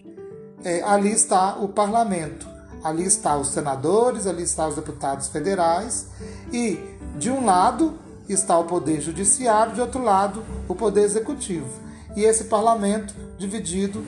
É, 0.63 0.81
ali 0.83 1.11
está 1.11 1.57
o 1.57 1.67
parlamento, 1.67 2.47
ali 2.83 3.05
está 3.05 3.37
os 3.37 3.49
senadores, 3.49 4.27
ali 4.27 4.43
está 4.43 4.67
os 4.67 4.75
deputados 4.75 5.27
federais, 5.27 6.07
e 6.51 6.79
de 7.17 7.29
um 7.29 7.45
lado 7.45 7.97
está 8.27 8.57
o 8.57 8.65
poder 8.65 9.01
judiciário, 9.01 9.73
de 9.73 9.81
outro 9.81 10.01
lado 10.03 10.43
o 10.67 10.75
poder 10.75 11.03
executivo 11.03 11.83
e 12.15 12.23
esse 12.23 12.45
parlamento 12.45 13.13
dividido, 13.37 14.03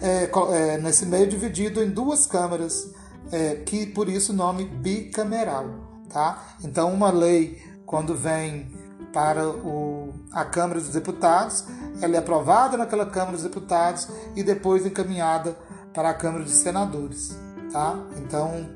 é, 0.00 0.30
é, 0.50 0.78
nesse 0.78 1.06
meio 1.06 1.26
dividido 1.26 1.82
em 1.82 1.90
duas 1.90 2.26
câmaras, 2.26 2.90
é, 3.30 3.56
que 3.56 3.86
por 3.86 4.08
isso 4.08 4.32
o 4.32 4.36
nome 4.36 4.64
bicameral. 4.64 5.66
Tá? 6.08 6.42
Então, 6.62 6.92
uma 6.92 7.10
lei, 7.10 7.62
quando 7.86 8.14
vem 8.14 8.70
para 9.12 9.48
o, 9.48 10.12
a 10.32 10.44
Câmara 10.44 10.80
dos 10.80 10.90
Deputados, 10.90 11.64
ela 12.00 12.16
é 12.16 12.18
aprovada 12.18 12.76
naquela 12.76 13.06
Câmara 13.06 13.32
dos 13.32 13.42
Deputados 13.42 14.08
e 14.34 14.42
depois 14.42 14.84
encaminhada 14.84 15.56
para 15.92 16.10
a 16.10 16.14
Câmara 16.14 16.44
dos 16.44 16.54
Senadores. 16.54 17.36
Tá? 17.70 17.98
Então, 18.18 18.68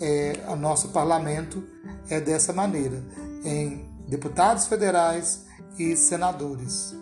é, 0.00 0.40
o 0.48 0.56
nosso 0.56 0.88
parlamento 0.88 1.62
é 2.08 2.20
dessa 2.20 2.52
maneira, 2.52 3.02
em 3.44 3.88
deputados 4.08 4.66
federais 4.66 5.44
e 5.78 5.96
senadores. 5.96 6.94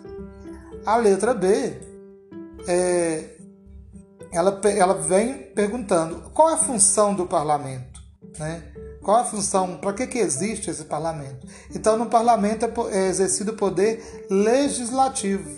A 0.85 0.95
letra 0.95 1.33
B, 1.33 1.79
é, 2.67 3.37
ela, 4.31 4.59
ela 4.65 4.93
vem 4.93 5.51
perguntando 5.53 6.29
qual 6.33 6.49
é 6.49 6.53
a 6.53 6.57
função 6.57 7.15
do 7.15 7.25
parlamento, 7.25 7.99
né? 8.37 8.63
Qual 9.01 9.17
a 9.17 9.23
função, 9.23 9.77
para 9.77 9.93
que, 9.93 10.05
que 10.05 10.19
existe 10.19 10.69
esse 10.69 10.83
parlamento? 10.83 11.47
Então, 11.73 11.97
no 11.97 12.07
parlamento 12.07 12.65
é, 12.65 13.05
é 13.05 13.07
exercido 13.07 13.53
o 13.53 13.55
poder 13.55 14.27
legislativo. 14.29 15.49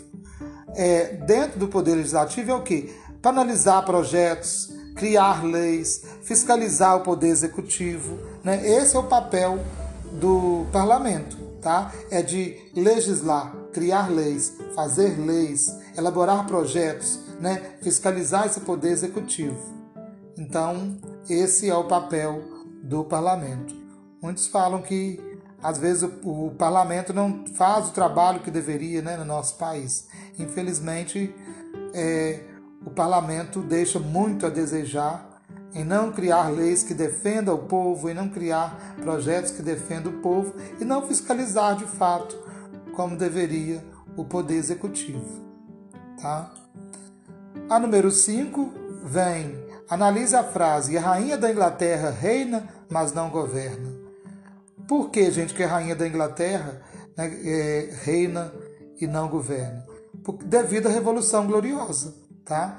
É, 0.75 1.15
dentro 1.25 1.59
do 1.59 1.67
poder 1.67 1.95
legislativo 1.95 2.51
é 2.51 2.53
o 2.53 2.61
que? 2.61 2.95
Para 3.21 3.31
analisar 3.31 3.83
projetos, 3.83 4.70
criar 4.95 5.43
leis, 5.43 6.03
fiscalizar 6.24 6.98
o 6.98 7.01
poder 7.01 7.29
executivo. 7.29 8.19
Né? 8.43 8.67
Esse 8.67 8.95
é 8.95 9.00
o 9.00 9.03
papel 9.03 9.60
do 10.13 10.65
parlamento, 10.71 11.38
tá? 11.62 11.91
É 12.10 12.21
de 12.21 12.57
legislar, 12.75 13.55
criar 13.71 14.10
leis, 14.10 14.53
fazer 14.75 15.19
leis, 15.19 15.74
elaborar 15.98 16.45
projetos, 16.45 17.19
né? 17.39 17.75
fiscalizar 17.81 18.45
esse 18.45 18.62
poder 18.62 18.89
executivo. 18.89 19.57
Então, 20.38 20.98
esse 21.29 21.69
é 21.69 21.75
o 21.75 21.83
papel 21.83 22.41
do 22.83 23.03
parlamento. 23.03 23.75
Muitos 24.21 24.48
falam 24.48 24.81
que 24.81 25.19
às 25.62 25.77
vezes 25.77 26.03
o, 26.03 26.48
o 26.48 26.51
parlamento 26.51 27.13
não 27.13 27.45
faz 27.55 27.89
o 27.89 27.91
trabalho 27.91 28.39
que 28.39 28.50
deveria 28.50 29.01
né, 29.01 29.15
no 29.17 29.25
nosso 29.25 29.55
país. 29.57 30.07
Infelizmente, 30.39 31.33
é, 31.93 32.39
o 32.85 32.89
parlamento 32.89 33.61
deixa 33.61 34.00
muito 34.00 34.45
a 34.45 34.50
desejar 34.50 35.31
em 35.73 35.83
não 35.83 36.11
criar 36.11 36.50
leis 36.50 36.83
que 36.83 36.93
defendam 36.93 37.55
o 37.55 37.65
povo, 37.65 38.09
em 38.09 38.13
não 38.13 38.29
criar 38.29 38.95
projetos 39.01 39.51
que 39.51 39.61
defendam 39.61 40.11
o 40.11 40.17
povo 40.17 40.53
e 40.79 40.85
não 40.85 41.07
fiscalizar 41.07 41.77
de 41.77 41.85
fato 41.85 42.38
como 42.93 43.15
deveria 43.15 43.83
o 44.17 44.25
poder 44.25 44.55
executivo. 44.55 45.25
Tá? 46.21 46.51
A 47.69 47.79
número 47.79 48.11
5 48.11 48.73
vem, 49.03 49.55
analise 49.89 50.35
a 50.35 50.43
frase, 50.43 50.97
a 50.97 51.01
rainha 51.01 51.38
da 51.38 51.50
Inglaterra 51.50 52.09
reina, 52.09 52.67
mas 52.89 53.13
não 53.13 53.29
governa. 53.29 53.89
Por 54.88 55.09
que, 55.09 55.31
gente, 55.31 55.53
que 55.53 55.63
a 55.63 55.67
rainha 55.67 55.95
da 55.95 56.05
Inglaterra 56.05 56.81
né, 57.15 57.31
é, 57.45 57.89
reina 58.03 58.53
e 59.00 59.07
não 59.07 59.29
governa? 59.29 59.85
Porque, 60.21 60.43
devido 60.43 60.88
à 60.88 60.89
Revolução 60.89 61.47
Gloriosa. 61.47 62.20
Tá? 62.45 62.77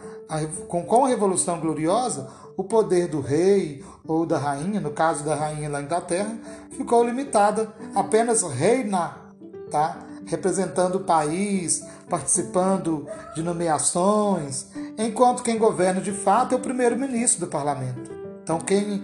Com, 0.68 0.84
com 0.84 1.04
a 1.04 1.08
Revolução 1.08 1.60
Gloriosa, 1.60 2.28
o 2.56 2.64
poder 2.64 3.08
do 3.08 3.20
rei 3.20 3.84
ou 4.06 4.26
da 4.26 4.38
rainha, 4.38 4.80
no 4.80 4.90
caso 4.90 5.24
da 5.24 5.34
rainha 5.34 5.70
da 5.70 5.80
Inglaterra, 5.80 6.36
ficou 6.70 7.04
limitada 7.04 7.72
apenas 7.94 8.42
reinar, 8.42 9.32
tá? 9.70 9.98
representando 10.26 10.96
o 10.96 11.04
país, 11.04 11.84
participando 12.08 13.06
de 13.34 13.42
nomeações, 13.42 14.66
enquanto 14.98 15.42
quem 15.42 15.58
governa 15.58 16.00
de 16.00 16.12
fato 16.12 16.54
é 16.54 16.56
o 16.56 16.60
primeiro-ministro 16.60 17.40
do 17.40 17.50
parlamento. 17.50 18.10
Então, 18.42 18.58
quem 18.58 19.02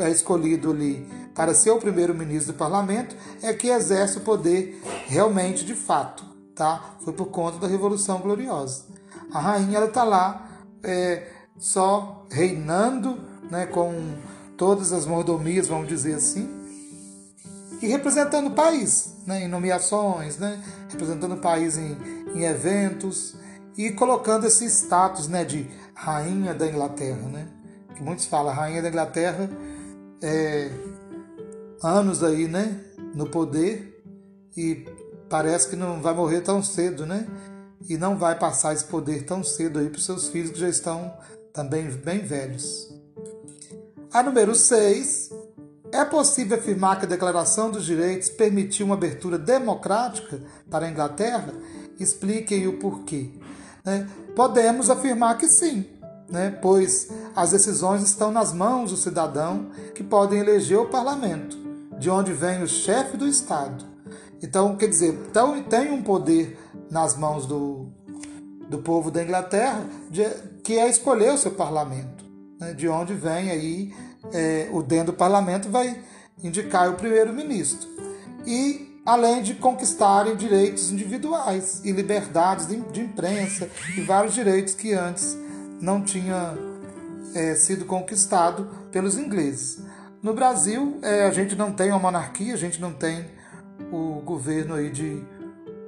é 0.00 0.10
escolhido 0.10 0.70
ali 0.70 1.06
para 1.34 1.54
ser 1.54 1.70
o 1.70 1.78
primeiro-ministro 1.78 2.52
do 2.52 2.58
parlamento 2.58 3.14
é 3.42 3.52
que 3.52 3.68
exerce 3.68 4.18
o 4.18 4.22
poder 4.22 4.80
realmente 5.06 5.64
de 5.64 5.74
fato, 5.74 6.24
tá? 6.54 6.96
Foi 7.00 7.12
por 7.12 7.26
conta 7.26 7.58
da 7.58 7.68
Revolução 7.68 8.18
Gloriosa. 8.20 8.84
A 9.32 9.40
rainha 9.40 9.84
está 9.84 10.04
lá 10.04 10.48
é, 10.82 11.26
só 11.58 12.26
reinando, 12.30 13.18
né, 13.50 13.66
com 13.66 14.16
todas 14.56 14.92
as 14.92 15.06
mordomias, 15.06 15.68
vamos 15.68 15.88
dizer 15.88 16.14
assim, 16.14 16.48
e 17.80 17.86
representando 17.86 18.48
o 18.48 18.54
país, 18.54 19.16
né, 19.26 19.44
em 19.44 19.48
nomeações, 19.48 20.38
né, 20.38 20.62
representando 20.90 21.34
o 21.34 21.40
país 21.40 21.78
em, 21.78 21.96
em 22.34 22.44
eventos 22.44 23.36
e 23.76 23.92
colocando 23.92 24.46
esse 24.46 24.64
status 24.68 25.28
né, 25.28 25.44
de 25.44 25.70
rainha 25.94 26.52
da 26.52 26.66
Inglaterra, 26.66 27.28
né? 27.28 27.48
Que 27.94 28.02
muitos 28.02 28.26
falam 28.26 28.52
rainha 28.52 28.82
da 28.82 28.88
Inglaterra, 28.88 29.48
é, 30.20 30.70
anos 31.82 32.24
aí, 32.24 32.48
né, 32.48 32.80
no 33.14 33.28
poder 33.28 34.02
e 34.56 34.84
parece 35.28 35.68
que 35.68 35.76
não 35.76 36.02
vai 36.02 36.14
morrer 36.14 36.40
tão 36.40 36.62
cedo, 36.62 37.06
né? 37.06 37.26
E 37.86 37.96
não 37.96 38.16
vai 38.16 38.38
passar 38.38 38.72
esse 38.72 38.84
poder 38.84 39.24
tão 39.24 39.44
cedo 39.44 39.78
aí 39.78 39.88
para 39.88 39.98
os 39.98 40.04
seus 40.04 40.28
filhos 40.28 40.50
que 40.50 40.58
já 40.58 40.68
estão 40.68 41.12
também 41.52 41.90
bem 41.90 42.20
velhos. 42.20 42.88
A 44.12 44.22
número 44.22 44.54
6. 44.54 45.30
É 45.90 46.04
possível 46.04 46.58
afirmar 46.58 46.98
que 46.98 47.06
a 47.06 47.08
Declaração 47.08 47.70
dos 47.70 47.84
Direitos 47.84 48.28
permitiu 48.28 48.84
uma 48.84 48.94
abertura 48.94 49.38
democrática 49.38 50.40
para 50.70 50.86
a 50.86 50.90
Inglaterra? 50.90 51.54
Explique 51.98 52.54
aí 52.54 52.68
o 52.68 52.78
porquê. 52.78 53.30
Né? 53.84 54.06
Podemos 54.36 54.90
afirmar 54.90 55.38
que 55.38 55.48
sim, 55.48 55.86
né? 56.28 56.50
pois 56.60 57.08
as 57.34 57.52
decisões 57.52 58.02
estão 58.02 58.30
nas 58.30 58.52
mãos 58.52 58.90
do 58.90 58.98
cidadão 58.98 59.70
que 59.94 60.04
podem 60.04 60.40
eleger 60.40 60.78
o 60.78 60.90
parlamento, 60.90 61.56
de 61.98 62.10
onde 62.10 62.34
vem 62.34 62.62
o 62.62 62.68
chefe 62.68 63.16
do 63.16 63.26
Estado. 63.26 63.84
Então, 64.42 64.76
quer 64.76 64.88
dizer, 64.88 65.14
então, 65.30 65.60
tem 65.62 65.90
um 65.90 66.02
poder 66.02 66.58
nas 66.90 67.16
mãos 67.16 67.46
do, 67.46 67.86
do 68.68 68.78
povo 68.78 69.10
da 69.10 69.22
Inglaterra 69.22 69.84
de, 70.10 70.24
que 70.62 70.78
é 70.78 70.88
escolher 70.88 71.32
o 71.32 71.38
seu 71.38 71.52
parlamento, 71.52 72.24
né? 72.60 72.72
de 72.74 72.88
onde 72.88 73.14
vem 73.14 73.50
aí 73.50 73.94
é, 74.32 74.68
o 74.72 74.82
dentro 74.82 75.12
do 75.12 75.18
parlamento 75.18 75.68
vai 75.68 76.00
indicar 76.42 76.90
o 76.90 76.94
primeiro-ministro. 76.94 77.88
E 78.46 79.00
além 79.04 79.42
de 79.42 79.54
conquistarem 79.54 80.36
direitos 80.36 80.90
individuais 80.90 81.80
e 81.82 81.92
liberdades 81.92 82.66
de, 82.66 83.00
imprensa 83.00 83.68
e 83.96 84.02
vários 84.02 84.34
direitos 84.34 84.74
que 84.74 84.92
antes 84.92 85.36
não 85.80 86.02
tinha 86.02 86.54
é, 87.34 87.54
sido 87.54 87.84
conquistado 87.86 88.68
pelos 88.92 89.16
ingleses. 89.16 89.82
No 90.22 90.34
Brasil, 90.34 90.98
é, 91.00 91.24
a 91.24 91.30
gente 91.30 91.54
não 91.56 91.72
tem 91.72 91.90
uma 91.90 91.98
monarquia, 91.98 92.52
a 92.52 92.56
gente 92.58 92.80
não 92.80 92.92
tem 92.92 93.24
o 93.90 94.20
governo 94.20 94.74
aí 94.74 94.90
de 94.90 95.22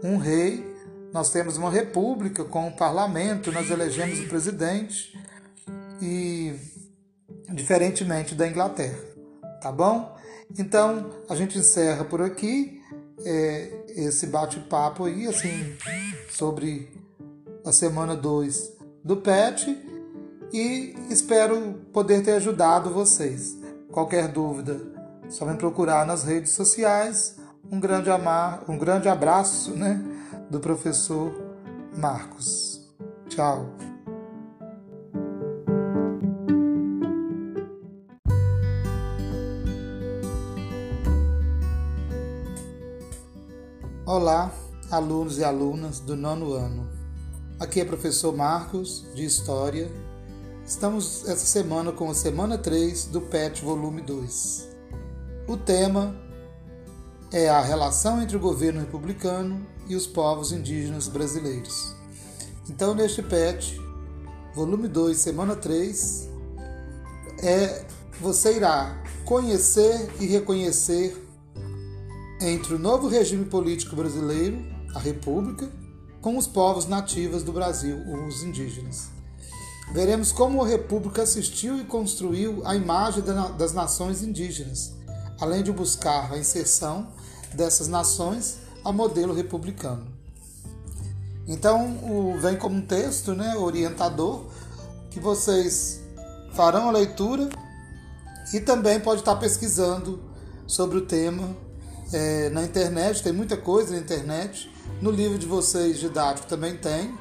um 0.02 0.16
rei, 0.16 0.70
nós 1.12 1.31
temos 1.31 1.57
uma 1.57 1.71
república 1.71 2.45
com 2.45 2.69
o 2.69 2.73
parlamento, 2.73 3.50
nós 3.52 3.71
elegemos 3.71 4.21
o 4.21 4.29
presidente 4.29 5.19
e 6.00 6.55
diferentemente 7.52 8.35
da 8.35 8.47
Inglaterra, 8.47 8.99
tá 9.61 9.73
bom? 9.73 10.17
Então 10.59 11.11
a 11.29 11.35
gente 11.35 11.59
encerra 11.59 12.05
por 12.05 12.23
aqui 12.23 12.81
é, 13.25 13.85
esse 13.88 14.26
bate-papo 14.26 15.05
aí, 15.05 15.26
assim, 15.26 15.76
sobre 16.31 16.90
a 17.64 17.73
semana 17.73 18.17
2 18.17 18.73
do 19.05 19.17
PET 19.17 19.76
e 20.52 20.95
espero 21.09 21.75
poder 21.93 22.23
ter 22.23 22.33
ajudado 22.33 22.90
vocês. 22.90 23.57
Qualquer 23.90 24.29
dúvida, 24.29 24.81
só 25.29 25.45
me 25.45 25.57
procurar 25.57 26.07
nas 26.07 26.25
redes 26.25 26.52
sociais. 26.52 27.37
Um 27.71 27.79
grande, 27.79 28.11
amar, 28.11 28.64
um 28.69 28.76
grande 28.76 29.09
abraço 29.09 29.71
né, 29.73 30.02
do 30.50 30.59
professor 30.59 31.33
Marcos. 31.96 32.81
Tchau. 33.29 33.66
Olá, 44.05 44.53
alunos 44.90 45.38
e 45.38 45.44
alunas 45.44 46.01
do 46.01 46.16
nono 46.16 46.53
ano. 46.53 46.90
Aqui 47.61 47.81
é 47.81 47.85
o 47.85 47.87
professor 47.87 48.37
Marcos, 48.37 49.07
de 49.14 49.25
História. 49.25 49.88
Estamos 50.66 51.29
essa 51.29 51.46
semana 51.46 51.92
com 51.92 52.11
a 52.11 52.14
semana 52.14 52.59
3 52.59 53.05
do 53.07 53.20
PET 53.20 53.64
Volume 53.64 54.03
2. 54.03 54.68
O 55.46 55.57
tema 55.57 56.16
é 57.33 57.48
a 57.48 57.61
relação 57.61 58.20
entre 58.20 58.37
o 58.37 58.40
governo 58.40 58.81
republicano 58.81 59.64
e 59.90 59.96
os 59.96 60.07
povos 60.07 60.53
indígenas 60.53 61.09
brasileiros. 61.09 61.96
Então, 62.68 62.94
neste 62.94 63.20
PET, 63.22 63.76
volume 64.55 64.87
2, 64.87 65.16
semana 65.16 65.57
3, 65.57 66.29
é, 67.42 67.85
você 68.20 68.57
irá 68.57 69.03
conhecer 69.24 70.09
e 70.20 70.26
reconhecer 70.26 71.20
entre 72.40 72.74
o 72.74 72.79
novo 72.79 73.09
regime 73.09 73.44
político 73.46 73.96
brasileiro, 73.96 74.64
a 74.94 75.00
República, 75.00 75.68
com 76.20 76.38
os 76.38 76.46
povos 76.46 76.87
nativos 76.87 77.42
do 77.42 77.53
Brasil, 77.53 77.96
os 78.29 78.44
indígenas. 78.44 79.09
Veremos 79.92 80.31
como 80.31 80.62
a 80.62 80.68
República 80.68 81.22
assistiu 81.22 81.81
e 81.81 81.85
construiu 81.85 82.62
a 82.64 82.76
imagem 82.76 83.24
das 83.59 83.72
nações 83.72 84.22
indígenas, 84.22 84.94
além 85.40 85.64
de 85.64 85.72
buscar 85.72 86.33
a 86.33 86.38
inserção 86.38 87.09
dessas 87.53 87.88
nações 87.88 88.69
ao 88.85 88.93
modelo 88.93 89.35
republicano. 89.35 90.07
Então, 91.47 92.37
vem 92.40 92.57
como 92.57 92.77
um 92.77 92.83
texto 92.83 93.35
né, 93.35 93.57
orientador 93.57 94.45
que 95.11 95.19
vocês 95.19 96.01
farão 96.53 96.88
a 96.88 96.93
leitura 96.93 97.49
e 98.53 98.61
também 98.61 99.01
pode 99.01 99.21
estar 99.21 99.37
pesquisando 99.37 100.21
sobre 100.66 100.99
o 100.99 101.03
tema 101.03 101.57
é, 102.12 102.51
na 102.51 102.64
internet, 102.64 103.23
tem 103.23 103.33
muita 103.33 103.57
coisa 103.57 103.93
na 103.93 103.99
internet. 103.99 104.71
No 105.01 105.11
livro 105.11 105.38
de 105.38 105.47
vocês 105.47 105.99
didático 105.99 106.49
também 106.49 106.77
tem. 106.77 107.14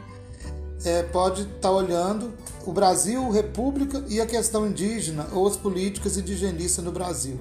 É, 0.83 1.03
pode 1.03 1.41
estar 1.41 1.71
olhando 1.71 2.33
o 2.65 2.71
Brasil, 2.71 3.29
República 3.29 4.03
e 4.07 4.21
a 4.21 4.25
questão 4.25 4.65
indígena 4.65 5.27
ou 5.33 5.45
as 5.45 5.57
políticas 5.57 6.17
indigenistas 6.17 6.83
no 6.83 6.91
Brasil. 6.91 7.39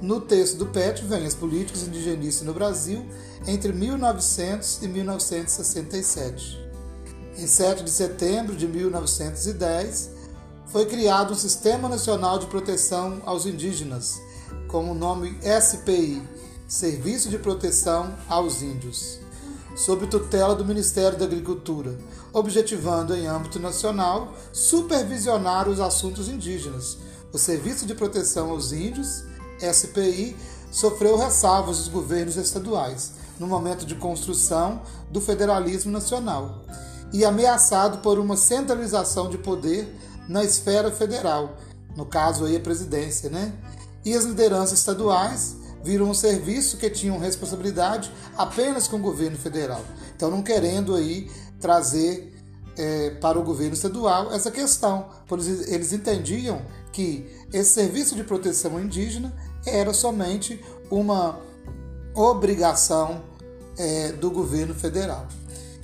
No 0.00 0.20
texto 0.20 0.58
do 0.58 0.66
PET 0.66 1.04
vem 1.04 1.26
as 1.26 1.34
políticas 1.34 1.82
indigenistas 1.82 2.46
no 2.46 2.52
Brasil 2.52 3.06
entre 3.46 3.72
1900 3.72 4.82
e 4.82 4.88
1967. 4.88 6.66
Em 7.38 7.46
7 7.46 7.82
de 7.82 7.90
setembro 7.90 8.54
de 8.54 8.66
1910, 8.66 10.10
foi 10.66 10.84
criado 10.84 11.32
um 11.32 11.36
Sistema 11.36 11.88
Nacional 11.88 12.38
de 12.38 12.46
Proteção 12.46 13.22
aos 13.24 13.46
Indígenas, 13.46 14.20
com 14.68 14.90
o 14.90 14.94
nome 14.94 15.38
SPI, 15.42 16.22
Serviço 16.68 17.30
de 17.30 17.38
Proteção 17.38 18.14
aos 18.28 18.60
Índios, 18.60 19.18
sob 19.74 20.06
tutela 20.08 20.54
do 20.54 20.64
Ministério 20.64 21.18
da 21.18 21.24
Agricultura, 21.24 21.96
objetivando, 22.32 23.14
em 23.14 23.26
âmbito 23.26 23.58
nacional, 23.58 24.34
supervisionar 24.52 25.68
os 25.68 25.80
assuntos 25.80 26.28
indígenas. 26.28 26.98
O 27.32 27.38
Serviço 27.38 27.86
de 27.86 27.94
Proteção 27.94 28.50
aos 28.50 28.72
Índios, 28.72 29.24
SPI, 29.60 30.36
sofreu 30.70 31.16
ressalvas 31.16 31.78
dos 31.78 31.88
governos 31.88 32.36
estaduais 32.36 33.12
no 33.38 33.46
momento 33.46 33.84
de 33.84 33.94
construção 33.94 34.82
do 35.10 35.20
federalismo 35.20 35.92
nacional 35.92 36.62
e 37.12 37.24
ameaçado 37.24 37.98
por 37.98 38.18
uma 38.18 38.36
centralização 38.36 39.28
de 39.28 39.38
poder 39.38 39.88
na 40.28 40.44
esfera 40.44 40.90
federal, 40.90 41.56
no 41.96 42.04
caso 42.04 42.44
aí 42.44 42.56
a 42.56 42.60
presidência, 42.60 43.30
né? 43.30 43.52
E 44.04 44.14
as 44.14 44.24
lideranças 44.24 44.78
estaduais 44.78 45.56
viram 45.82 46.10
um 46.10 46.14
serviço 46.14 46.76
que 46.76 46.90
tinham 46.90 47.18
responsabilidade 47.18 48.10
apenas 48.36 48.88
com 48.88 48.96
o 48.96 49.00
governo 49.00 49.38
federal. 49.38 49.82
Então, 50.14 50.30
não 50.30 50.42
querendo 50.42 50.94
aí 50.94 51.30
trazer 51.60 52.34
é, 52.76 53.10
para 53.10 53.38
o 53.38 53.42
governo 53.42 53.74
estadual 53.74 54.32
essa 54.32 54.50
questão, 54.50 55.06
pois 55.26 55.46
eles 55.68 55.92
entendiam 55.92 56.60
que 56.92 57.30
esse 57.52 57.70
serviço 57.70 58.14
de 58.14 58.24
proteção 58.24 58.80
indígena 58.80 59.32
era 59.66 59.92
somente 59.92 60.62
uma 60.90 61.38
obrigação 62.14 63.22
é, 63.76 64.12
do 64.12 64.30
governo 64.30 64.74
federal. 64.74 65.26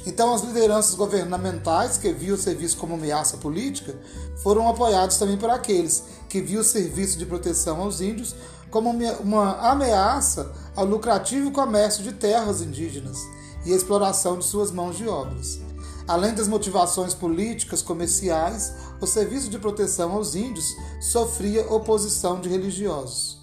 Então, 0.07 0.35
as 0.35 0.43
lideranças 0.43 0.95
governamentais 0.95 1.97
que 1.97 2.13
viam 2.13 2.35
o 2.35 2.39
serviço 2.39 2.77
como 2.77 2.95
ameaça 2.95 3.37
política 3.37 3.95
foram 4.43 4.69
apoiados 4.69 5.17
também 5.17 5.37
por 5.37 5.51
aqueles 5.51 6.03
que 6.29 6.41
viam 6.41 6.61
o 6.61 6.65
serviço 6.65 7.19
de 7.19 7.27
proteção 7.27 7.81
aos 7.81 8.01
índios 8.01 8.35
como 8.71 8.91
uma 9.21 9.71
ameaça 9.71 10.51
ao 10.75 10.87
lucrativo 10.87 11.53
comércio 11.53 12.03
de 12.03 12.13
terras 12.13 12.63
indígenas 12.63 13.19
e 13.67 13.73
exploração 13.73 14.39
de 14.39 14.45
suas 14.45 14.73
mãos 14.73 14.97
de 14.97 15.07
obras. 15.07 15.61
Além 16.09 16.35
das 16.35 16.49
motivações 16.49 17.15
políticas, 17.15 17.81
comerciais, 17.81 18.73
o 19.01 19.07
serviço 19.07 19.49
de 19.49 19.59
proteção 19.59 20.13
aos 20.13 20.35
índios 20.35 20.75
sofria 21.01 21.71
oposição 21.73 22.41
de 22.41 22.49
religiosos. 22.49 23.42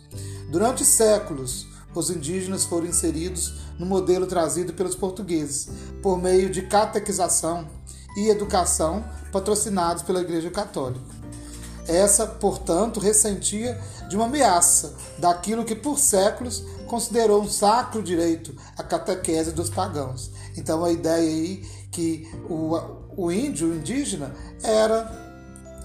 Durante 0.50 0.84
séculos, 0.84 1.68
os 1.94 2.10
indígenas 2.10 2.66
foram 2.66 2.88
inseridos 2.88 3.54
no 3.78 3.86
modelo 3.86 4.26
trazido 4.26 4.74
pelos 4.74 4.96
portugueses, 4.96 5.70
por 6.02 6.18
meio 6.18 6.50
de 6.50 6.64
catequização 6.64 7.68
e 8.18 8.30
educação 8.30 9.06
patrocinados 9.32 10.02
pela 10.02 10.22
Igreja 10.22 10.50
Católica. 10.50 11.06
Essa, 11.88 12.26
portanto, 12.26 13.00
ressentia 13.00 13.80
de 14.10 14.16
uma 14.16 14.26
ameaça 14.26 14.96
daquilo 15.20 15.66
que 15.66 15.76
por 15.76 16.00
séculos 16.00 16.64
considerou 16.88 17.44
um 17.44 17.48
sacro 17.48 18.02
direito 18.02 18.56
a 18.76 18.84
catequese 18.84 19.52
dos 19.52 19.70
pagãos. 19.70 20.32
Então 20.58 20.84
a 20.84 20.92
ideia 20.92 21.30
aí 21.30 21.64
que 21.92 22.28
o, 22.50 22.76
o 23.16 23.32
índio, 23.32 23.70
o 23.70 23.76
indígena, 23.76 24.36
era 24.64 25.12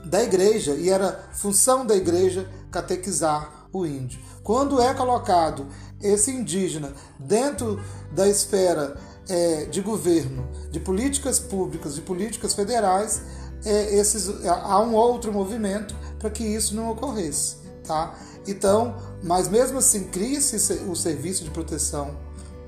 da 0.07 0.23
igreja 0.23 0.73
e 0.73 0.89
era 0.89 1.29
função 1.33 1.85
da 1.85 1.95
igreja 1.95 2.49
catequizar 2.71 3.69
o 3.73 3.85
índio. 3.85 4.21
Quando 4.45 4.81
é 4.81 4.93
colocado 4.93 5.67
esse 6.03 6.31
indígena 6.31 6.93
dentro 7.19 7.83
da 8.13 8.29
esfera 8.29 8.95
é, 9.27 9.65
de 9.65 9.81
governo, 9.81 10.47
de 10.71 10.79
políticas 10.79 11.41
públicas, 11.41 11.95
de 11.95 12.03
políticas 12.03 12.53
federais, 12.53 13.23
é, 13.65 13.97
esses, 13.97 14.45
há 14.47 14.79
um 14.81 14.95
outro 14.95 15.33
movimento 15.33 15.97
para 16.19 16.29
que 16.29 16.45
isso 16.45 16.77
não 16.77 16.91
ocorresse. 16.91 17.57
Tá? 17.87 18.15
Então, 18.47 18.95
mas 19.23 19.49
mesmo 19.49 19.79
assim, 19.79 20.05
cria-se 20.05 20.57
o 20.89 20.95
serviço 20.95 21.43
de 21.43 21.51
proteção 21.51 22.15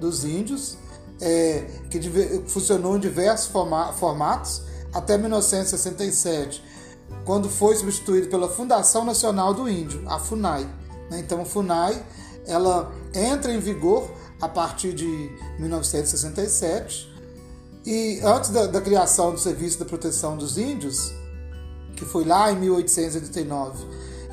dos 0.00 0.24
índios, 0.24 0.78
é, 1.20 1.66
que 1.90 2.00
funcionou 2.46 2.96
em 2.96 3.00
diversos 3.00 3.50
formatos 3.98 4.62
até 4.94 5.18
1967, 5.18 6.64
quando 7.24 7.50
foi 7.50 7.76
substituído 7.76 8.28
pela 8.28 8.48
Fundação 8.48 9.04
Nacional 9.04 9.52
do 9.52 9.68
Índio, 9.68 10.02
a 10.08 10.18
FUNAI. 10.18 10.66
Né? 11.10 11.20
Então, 11.20 11.40
a 11.42 11.44
FUNAI 11.44 12.02
ela 12.46 12.92
entra 13.14 13.52
em 13.52 13.58
vigor 13.58 14.10
a 14.40 14.48
partir 14.48 14.92
de 14.92 15.30
1967 15.58 17.16
e 17.84 18.20
antes 18.22 18.50
da, 18.50 18.66
da 18.66 18.80
criação 18.80 19.32
do 19.32 19.38
Serviço 19.38 19.78
de 19.78 19.84
Proteção 19.84 20.36
dos 20.36 20.58
Índios, 20.58 21.12
que 21.96 22.04
foi 22.04 22.24
lá 22.24 22.50
em 22.52 22.56
1889 22.56 23.84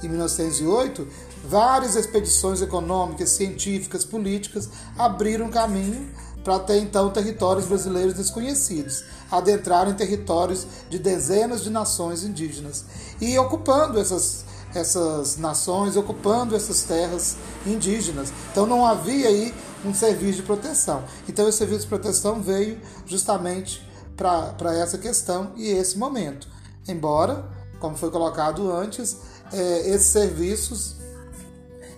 e 0.02 0.08
1908, 0.08 1.08
várias 1.46 1.96
expedições 1.96 2.62
econômicas, 2.62 3.30
científicas, 3.30 4.04
políticas 4.04 4.70
abriram 4.98 5.50
caminho 5.50 6.10
para 6.44 6.56
até 6.56 6.78
então 6.78 7.10
territórios 7.10 7.66
brasileiros 7.66 8.14
desconhecidos, 8.14 9.06
adentrar 9.32 9.88
em 9.88 9.94
territórios 9.94 10.68
de 10.90 11.00
dezenas 11.00 11.64
de 11.64 11.70
nações 11.70 12.24
indígenas 12.24 12.86
e 13.22 13.38
ocupando 13.38 14.00
essas, 14.00 14.43
essas 14.74 15.38
nações, 15.38 15.96
ocupando 15.96 16.56
essas 16.56 16.84
terras 16.84 17.36
indígenas. 17.66 18.32
Então 18.52 18.66
não 18.66 18.86
havia 18.86 19.28
aí 19.28 19.54
um 19.86 19.94
serviço 19.94 20.38
de 20.38 20.44
proteção. 20.44 21.04
Então 21.28 21.48
esse 21.48 21.58
serviço 21.58 21.82
de 21.82 21.88
proteção 21.88 22.42
veio 22.42 22.80
justamente 23.06 23.86
para 24.16 24.76
essa 24.76 24.98
questão 24.98 25.52
e 25.56 25.68
esse 25.68 25.98
momento. 25.98 26.48
Embora, 26.88 27.46
como 27.80 27.96
foi 27.98 28.10
colocado 28.10 28.72
antes, 28.72 29.18
é, 29.52 29.90
esses 29.90 30.08
serviços 30.08 30.96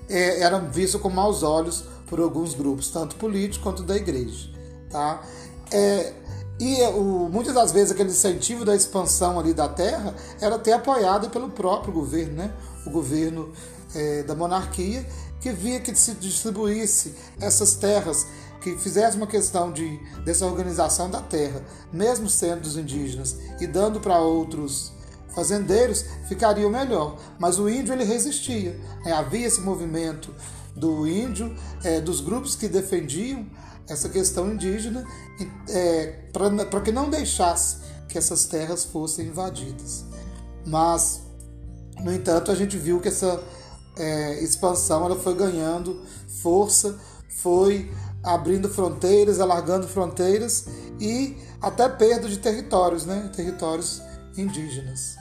é, 0.09 0.41
eram 0.41 0.69
vistos 0.69 1.01
com 1.01 1.09
maus 1.09 1.43
olhos 1.43 1.83
por 2.07 2.19
alguns 2.19 2.53
grupos, 2.53 2.89
tanto 2.89 3.15
políticos 3.15 3.63
quanto 3.63 3.83
da 3.83 3.95
igreja. 3.95 4.49
Tá? 4.89 5.21
É, 5.71 6.13
e 6.60 6.82
o, 6.84 7.30
muitas 7.30 7.54
das 7.54 7.72
vezes 7.72 7.91
aquele 7.91 8.10
incentivo 8.10 8.63
da 8.63 8.76
expansão 8.76 9.39
ali 9.39 9.54
da 9.54 9.68
terra 9.68 10.15
era 10.39 10.56
até 10.56 10.74
apoiado 10.74 11.30
pelo 11.30 11.50
próprio 11.50 11.94
governo, 11.94 12.34
né? 12.34 12.54
o 12.86 12.89
governo 12.89 13.52
é, 13.94 14.24
da 14.24 14.36
monarquia, 14.36 15.06
que 15.41 15.52
via 15.52 15.80
que 15.80 15.94
se 15.96 16.13
distribuísse 16.13 17.13
essas 17.39 17.76
terras, 17.76 18.26
que 18.62 18.78
fizesse 18.78 19.18
uma 19.18 19.28
questão 19.28 19.72
de, 19.72 20.00
dessa 20.24 20.46
organização 20.46 21.10
da 21.10 21.22
terra, 21.22 21.62
mesmo 21.91 22.30
sendo 22.30 22.62
dos 22.62 22.78
indígenas, 22.78 23.38
e 23.60 23.68
dando 23.68 24.00
para 24.00 24.18
outros 24.20 24.94
fazendeiros, 25.36 26.06
ficaria 26.28 26.68
melhor. 26.70 27.18
Mas 27.38 27.60
o 27.60 27.70
índio 27.70 27.94
ele 27.94 28.06
resistia. 28.06 28.80
Né? 29.04 29.12
Havia 29.12 29.46
esse 29.46 29.60
movimento 29.60 30.34
do 30.76 31.06
índio, 31.06 31.56
é, 31.84 32.00
dos 32.00 32.22
grupos 32.22 32.56
que 32.56 32.68
defendiam 32.68 33.46
essa 33.88 34.10
questão 34.10 34.52
indígena, 34.52 35.06
é, 35.69 36.08
para 36.69 36.82
que 36.82 36.91
não 36.91 37.10
deixasse 37.10 37.78
que 38.08 38.17
essas 38.17 38.45
terras 38.45 38.84
fossem 38.86 39.28
invadidas. 39.28 40.06
Mas, 40.65 41.21
no 42.02 42.13
entanto, 42.13 42.52
a 42.52 42.56
gente 42.56 42.78
viu 42.78 43.00
que 43.00 43.08
essa 43.08 43.41
é, 43.98 44.43
expansão 44.43 45.06
ela 45.06 45.15
foi 45.15 45.36
ganhando 45.36 46.02
força, 46.41 47.00
foi 47.41 47.91
abrindo 48.24 48.69
fronteiras, 48.69 49.39
alargando 49.39 49.88
fronteiras 49.88 50.65
e 51.00 51.38
até 51.62 51.88
perda 51.88 52.28
de 52.28 52.38
territórios, 52.38 53.06
né? 53.06 53.30
territórios 53.36 54.02
indígenas. 54.36 55.15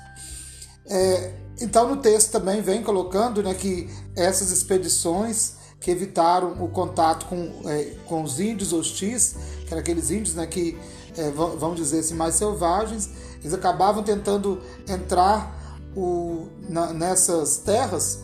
É, 0.87 1.35
então, 1.61 1.89
no 1.89 1.97
texto 1.99 2.33
também 2.33 2.61
vem 2.63 2.83
colocando 2.83 3.43
né, 3.43 3.55
que 3.55 3.89
essas 4.17 4.51
expedições 4.51 5.55
que 5.81 5.91
evitaram 5.91 6.65
o 6.65 6.69
contato 6.69 7.27
com, 7.27 7.69
é, 7.69 7.95
com 8.07 8.23
os 8.23 8.41
índios 8.41 8.73
hostis, 8.73 9.37
que 9.67 9.73
eram 9.73 9.81
aqueles 9.81 10.11
índios 10.11 10.35
né, 10.35 10.47
que, 10.47 10.79
é, 11.17 11.31
vamos 11.31 11.77
dizer 11.77 12.01
assim, 12.01 12.15
mais 12.15 12.35
selvagens, 12.37 13.11
eles 13.41 13.53
acabavam 13.53 14.03
tentando 14.03 14.61
entrar 14.89 15.81
o, 15.95 16.49
na, 16.69 16.93
nessas 16.93 17.59
terras 17.59 18.21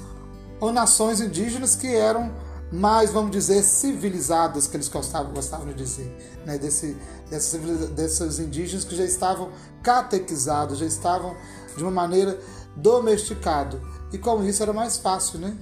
ou 0.58 0.72
nações 0.72 1.20
indígenas 1.20 1.76
que 1.76 1.88
eram 1.88 2.30
mais, 2.72 3.10
vamos 3.10 3.32
dizer, 3.32 3.62
civilizadas, 3.62 4.66
que 4.66 4.76
eles 4.76 4.88
gostavam, 4.88 5.32
gostavam 5.32 5.66
de 5.66 5.74
dizer, 5.74 6.40
né? 6.46 6.56
Desse, 6.56 6.96
desses, 7.28 7.60
desses 7.90 8.38
indígenas 8.38 8.84
que 8.84 8.94
já 8.94 9.04
estavam 9.04 9.50
catequizados, 9.82 10.78
já 10.78 10.86
estavam 10.86 11.34
de 11.76 11.82
uma 11.82 11.90
maneira 11.90 12.38
domesticado. 12.76 13.80
E 14.12 14.18
com 14.18 14.44
isso 14.44 14.62
era 14.62 14.72
mais 14.72 14.98
fácil 14.98 15.40
né, 15.40 15.56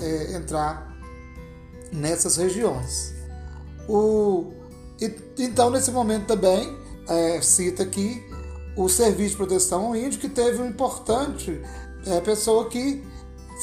é, 0.00 0.36
entrar 0.36 0.91
nessas 1.92 2.36
regiões. 2.36 3.12
O, 3.88 4.52
e, 5.00 5.14
então, 5.38 5.70
nesse 5.70 5.90
momento 5.90 6.26
também, 6.26 6.76
é, 7.08 7.40
cita 7.40 7.82
aqui 7.82 8.22
o 8.76 8.88
Serviço 8.88 9.30
de 9.30 9.36
Proteção 9.36 9.86
ao 9.86 9.96
Índio, 9.96 10.18
que 10.18 10.28
teve 10.28 10.62
um 10.62 10.66
importante 10.66 11.60
é, 12.06 12.20
pessoa 12.20 12.68
que 12.68 13.04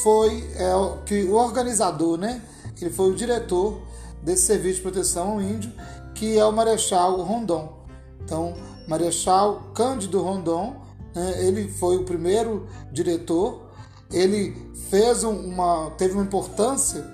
foi 0.02 0.48
é, 0.54 0.72
que 1.04 1.24
o 1.24 1.34
organizador, 1.34 2.16
né? 2.16 2.42
Ele 2.80 2.90
foi 2.90 3.10
o 3.10 3.14
diretor 3.14 3.80
desse 4.22 4.44
Serviço 4.44 4.76
de 4.76 4.82
Proteção 4.82 5.32
ao 5.32 5.42
Índio, 5.42 5.72
que 6.14 6.38
é 6.38 6.44
o 6.44 6.52
Marechal 6.52 7.20
Rondon. 7.22 7.76
Então, 8.22 8.54
Marechal 8.86 9.72
Cândido 9.74 10.22
Rondon 10.22 10.80
né? 11.14 11.44
Ele 11.44 11.68
foi 11.68 11.96
o 11.96 12.04
primeiro 12.04 12.66
diretor. 12.92 13.62
Ele 14.10 14.54
fez 14.90 15.22
uma, 15.22 15.90
teve 15.96 16.14
uma 16.14 16.22
importância, 16.22 17.06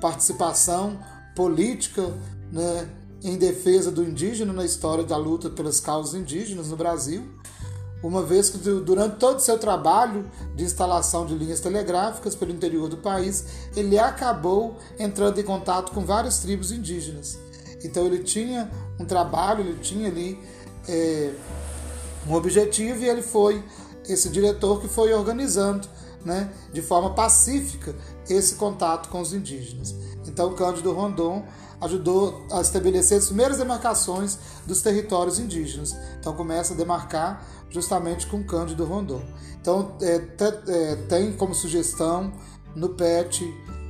participação 0.00 0.98
política 1.34 2.12
né, 2.50 2.88
em 3.22 3.36
defesa 3.36 3.90
do 3.90 4.02
indígena 4.02 4.52
na 4.52 4.64
história 4.64 5.04
da 5.04 5.16
luta 5.16 5.50
pelas 5.50 5.80
causas 5.80 6.14
indígenas 6.14 6.68
no 6.68 6.76
Brasil, 6.76 7.22
uma 8.02 8.22
vez 8.22 8.48
que 8.48 8.58
durante 8.58 9.16
todo 9.16 9.36
o 9.36 9.40
seu 9.40 9.58
trabalho 9.58 10.24
de 10.56 10.64
instalação 10.64 11.26
de 11.26 11.34
linhas 11.34 11.60
telegráficas 11.60 12.34
pelo 12.34 12.50
interior 12.50 12.88
do 12.88 12.96
país, 12.96 13.44
ele 13.76 13.98
acabou 13.98 14.78
entrando 14.98 15.38
em 15.38 15.44
contato 15.44 15.92
com 15.92 16.04
várias 16.04 16.38
tribos 16.38 16.72
indígenas. 16.72 17.38
Então 17.84 18.06
ele 18.06 18.20
tinha 18.20 18.70
um 18.98 19.04
trabalho, 19.04 19.60
ele 19.60 19.78
tinha 19.80 20.08
ali 20.08 20.38
é, 20.88 21.32
um 22.26 22.34
objetivo 22.34 23.02
e 23.02 23.08
ele 23.08 23.22
foi 23.22 23.62
esse 24.08 24.30
diretor 24.30 24.80
que 24.80 24.88
foi 24.88 25.12
organizando 25.12 25.86
né, 26.24 26.50
de 26.72 26.82
forma 26.82 27.10
pacífica 27.14 27.94
esse 28.28 28.54
contato 28.56 29.08
com 29.08 29.20
os 29.20 29.32
indígenas. 29.32 29.94
Então, 30.26 30.54
Cândido 30.54 30.92
Rondon 30.92 31.44
ajudou 31.80 32.46
a 32.52 32.60
estabelecer 32.60 33.18
as 33.18 33.26
primeiras 33.26 33.58
demarcações 33.58 34.38
dos 34.66 34.82
territórios 34.82 35.38
indígenas. 35.38 35.96
Então, 36.18 36.34
começa 36.34 36.74
a 36.74 36.76
demarcar 36.76 37.44
justamente 37.70 38.26
com 38.26 38.44
Cândido 38.44 38.84
Rondon. 38.84 39.22
Então, 39.60 39.96
é, 40.02 40.20
é, 40.68 40.96
tem 41.08 41.32
como 41.32 41.54
sugestão 41.54 42.32
no 42.74 42.90
PET 42.90 43.44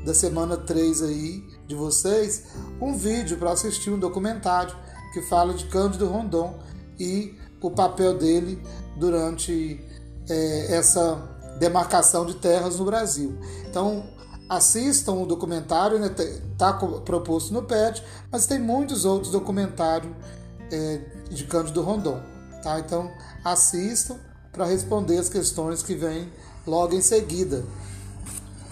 da 0.05 0.15
semana 0.15 0.57
3 0.57 1.03
aí 1.03 1.45
de 1.67 1.75
vocês 1.75 2.45
um 2.81 2.97
vídeo 2.97 3.37
para 3.37 3.53
assistir 3.53 3.91
um 3.91 3.99
documentário 3.99 4.75
que 5.13 5.21
fala 5.23 5.53
de 5.53 5.67
Cândido 5.67 6.07
Rondon 6.07 6.59
e 6.99 7.37
o 7.61 7.71
papel 7.71 8.17
dele 8.17 8.63
durante 8.97 9.81
é, 10.29 10.75
essa 10.75 11.39
demarcação 11.59 12.25
de 12.25 12.35
terras 12.37 12.79
no 12.79 12.85
Brasil. 12.85 13.39
Então, 13.69 14.05
assistam 14.51 15.13
o 15.13 15.27
documentário, 15.27 16.05
está 16.05 16.25
né, 16.25 16.41
tá 16.59 16.73
proposto 16.73 17.55
no 17.55 17.63
PET, 17.63 18.03
mas 18.33 18.49
tem 18.49 18.59
muitos 18.59 19.05
outros 19.05 19.31
documentários 19.31 20.13
é, 20.73 21.01
de 21.31 21.45
Cândido 21.45 21.81
Rondon. 21.83 22.21
Tá? 22.61 22.81
Então 22.81 23.09
assistam 23.45 24.17
para 24.51 24.67
responder 24.67 25.19
as 25.19 25.29
questões 25.29 25.85
que 25.85 25.95
vêm 25.95 26.29
logo 26.67 26.97
em 26.97 27.01
seguida. 27.01 27.65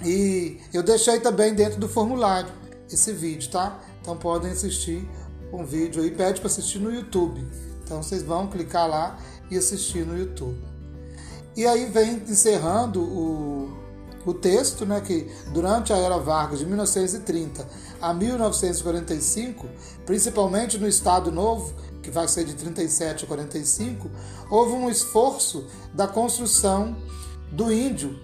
E 0.05 0.59
eu 0.75 0.83
deixei 0.83 1.21
também 1.21 1.55
dentro 1.55 1.79
do 1.79 1.89
formulário 1.89 2.51
esse 2.91 3.13
vídeo, 3.13 3.49
tá? 3.51 3.79
Então 4.01 4.17
podem 4.17 4.51
assistir 4.51 5.09
um 5.53 5.65
vídeo 5.65 6.03
aí, 6.03 6.11
pede 6.11 6.41
para 6.41 6.49
assistir 6.49 6.81
no 6.81 6.93
YouTube. 6.93 7.47
Então 7.85 8.03
vocês 8.03 8.23
vão 8.23 8.49
clicar 8.49 8.89
lá 8.89 9.17
e 9.49 9.57
assistir 9.57 10.05
no 10.05 10.19
YouTube. 10.19 10.59
E 11.57 11.65
aí 11.67 11.87
vem 11.87 12.17
encerrando 12.29 13.01
o, 13.01 13.78
o 14.27 14.35
texto, 14.35 14.85
né, 14.85 15.01
que 15.01 15.31
durante 15.53 15.93
a 15.93 15.97
era 15.97 16.19
Vargas, 16.19 16.59
de 16.59 16.67
1930 16.67 17.67
a 18.01 18.13
1945, 18.13 19.67
principalmente 20.05 20.79
no 20.79 20.87
Estado 20.87 21.33
Novo, 21.33 21.75
que 22.03 22.11
vai 22.11 22.29
ser 22.29 22.45
de 22.45 22.55
37 22.55 23.25
a 23.25 23.29
45, 23.29 24.11
houve 24.51 24.73
um 24.73 24.89
esforço 24.89 25.67
da 25.93 26.07
construção 26.07 26.97
do 27.51 27.73
índio 27.73 28.19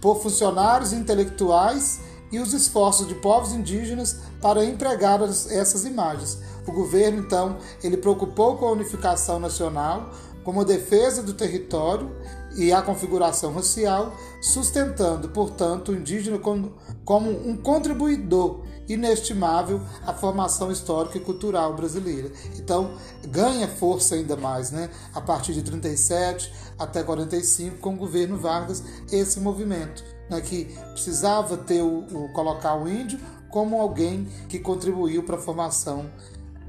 por 0.00 0.22
funcionários 0.22 0.92
intelectuais 0.92 2.00
e 2.30 2.38
os 2.38 2.52
esforços 2.52 3.06
de 3.06 3.14
povos 3.14 3.52
indígenas 3.52 4.20
para 4.40 4.64
empregar 4.64 5.22
essas 5.22 5.84
imagens. 5.84 6.38
O 6.66 6.72
governo, 6.72 7.20
então, 7.20 7.58
ele 7.82 7.96
preocupou 7.96 8.56
com 8.56 8.66
a 8.66 8.72
unificação 8.72 9.38
nacional, 9.38 10.10
como 10.42 10.64
defesa 10.64 11.22
do 11.22 11.34
território 11.34 12.10
e 12.56 12.72
a 12.72 12.80
configuração 12.82 13.52
racial, 13.52 14.14
sustentando, 14.40 15.28
portanto, 15.28 15.92
o 15.92 15.94
indígena 15.94 16.38
como, 16.38 16.72
como 17.04 17.30
um 17.30 17.56
contribuidor 17.56 18.64
inestimável 18.88 19.80
à 20.06 20.12
formação 20.12 20.70
histórica 20.70 21.18
e 21.18 21.20
cultural 21.20 21.74
brasileira. 21.74 22.30
Então, 22.56 22.92
ganha 23.28 23.68
força 23.68 24.14
ainda 24.14 24.36
mais, 24.36 24.70
né? 24.70 24.90
A 25.14 25.20
partir 25.20 25.52
de 25.52 25.62
37 25.62 26.52
até 26.78 27.02
45, 27.02 27.78
com 27.78 27.94
o 27.94 27.96
governo 27.96 28.38
Vargas, 28.38 28.82
esse 29.10 29.40
movimento, 29.40 30.04
né? 30.30 30.40
que 30.40 30.66
precisava 30.92 31.56
ter 31.56 31.82
o, 31.82 32.00
o 32.00 32.32
colocar 32.32 32.74
o 32.76 32.88
índio 32.88 33.18
como 33.50 33.80
alguém 33.80 34.26
que 34.48 34.58
contribuiu 34.58 35.22
para 35.22 35.36
a 35.36 35.40
formação 35.40 36.10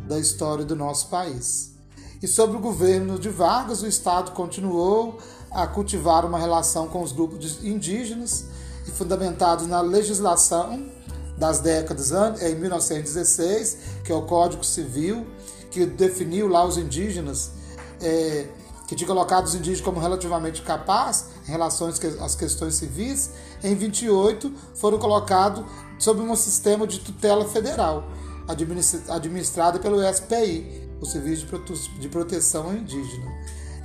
da 0.07 0.17
história 0.17 0.63
do 0.63 0.75
nosso 0.75 1.09
país. 1.09 1.75
E 2.21 2.27
sobre 2.27 2.57
o 2.57 2.59
governo 2.59 3.19
de 3.19 3.29
Vargas, 3.29 3.83
o 3.83 3.87
Estado 3.87 4.31
continuou 4.31 5.19
a 5.51 5.65
cultivar 5.67 6.25
uma 6.25 6.37
relação 6.37 6.87
com 6.87 7.01
os 7.01 7.11
grupos 7.11 7.63
indígenas 7.63 8.45
e 8.87 8.91
fundamentados 8.91 9.67
na 9.67 9.81
legislação 9.81 10.89
das 11.37 11.59
décadas 11.59 12.11
em 12.41 12.55
1916, 12.55 13.77
que 14.03 14.11
é 14.11 14.15
o 14.15 14.23
Código 14.23 14.63
Civil, 14.63 15.25
que 15.69 15.85
definiu 15.85 16.47
lá 16.47 16.65
os 16.65 16.77
indígenas, 16.77 17.51
é, 18.01 18.47
que 18.87 18.95
tinha 18.95 19.07
colocado 19.07 19.45
os 19.45 19.53
indígenas 19.53 19.81
como 19.81 19.99
relativamente 19.99 20.61
capazes 20.61 21.25
em 21.47 21.51
relação 21.51 21.87
às 22.21 22.35
questões 22.35 22.75
civis, 22.75 23.31
em 23.63 23.75
28 23.75 24.51
foram 24.75 24.97
colocados 24.97 25.63
sob 25.99 26.21
um 26.21 26.35
sistema 26.35 26.87
de 26.87 26.99
tutela 26.99 27.47
federal, 27.47 28.03
administrada 29.09 29.79
pelo 29.79 30.01
SPI, 30.13 30.87
o 31.01 31.05
Serviço 31.05 31.45
de 31.99 32.09
Proteção 32.09 32.73
Indígena. 32.73 33.31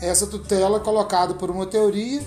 Essa 0.02 0.26
tutela 0.26 0.80
colocada 0.80 1.34
por 1.34 1.50
uma 1.50 1.64
teoria, 1.64 2.20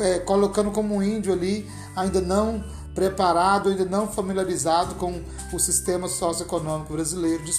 é, 0.00 0.20
colocando 0.20 0.70
como 0.70 0.94
um 0.94 1.02
índio 1.02 1.32
ali 1.32 1.68
ainda 1.94 2.20
não 2.20 2.64
preparado, 2.94 3.68
ainda 3.68 3.84
não 3.84 4.08
familiarizado 4.08 4.94
com 4.94 5.22
o 5.52 5.58
sistema 5.58 6.08
socioeconômico 6.08 6.92
brasileiro 6.92 7.42
de, 7.44 7.52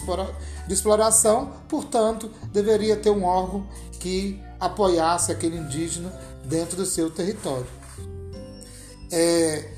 de 0.67 0.73
exploração, 0.73 1.51
portanto, 1.67 2.29
deveria 2.51 2.95
ter 2.95 3.09
um 3.09 3.23
órgão 3.23 3.67
que 3.99 4.41
apoiasse 4.59 5.31
aquele 5.31 5.57
indígena 5.57 6.11
dentro 6.45 6.77
do 6.77 6.85
seu 6.85 7.09
território. 7.09 7.67
É, 9.11 9.69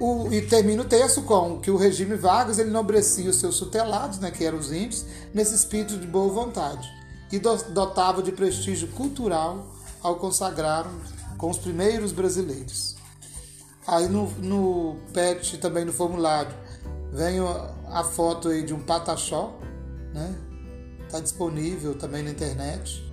o, 0.00 0.32
e 0.32 0.42
termina 0.42 0.82
o 0.82 0.84
texto 0.84 1.22
com 1.22 1.60
que 1.60 1.70
o 1.70 1.76
regime 1.76 2.14
Vargas 2.16 2.58
ele 2.58 2.70
enobrecia 2.70 3.28
os 3.28 3.36
seus 3.36 3.58
tutelados, 3.58 4.18
né, 4.18 4.30
que 4.30 4.44
eram 4.44 4.58
os 4.58 4.72
índios, 4.72 5.04
nesse 5.34 5.54
espírito 5.54 5.96
de 5.96 6.06
boa 6.06 6.32
vontade, 6.32 6.88
e 7.30 7.38
dotava 7.38 8.22
de 8.22 8.32
prestígio 8.32 8.88
cultural 8.88 9.66
ao 10.02 10.16
consagrar 10.16 10.86
com 11.36 11.50
os 11.50 11.58
primeiros 11.58 12.12
brasileiros. 12.12 12.96
Aí 13.86 14.08
no, 14.08 14.30
no 14.38 14.96
PET, 15.12 15.58
também 15.58 15.84
no 15.84 15.92
formulário, 15.92 16.54
vem 17.12 17.38
a 17.90 18.04
foto 18.04 18.48
aí 18.48 18.62
de 18.62 18.74
um 18.74 18.80
pataxó, 18.80 19.58
né? 20.12 20.34
Tá 21.10 21.20
disponível 21.20 21.94
também 21.94 22.22
na 22.22 22.30
internet 22.30 23.08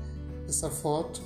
essa 0.47 0.69
foto. 0.69 1.21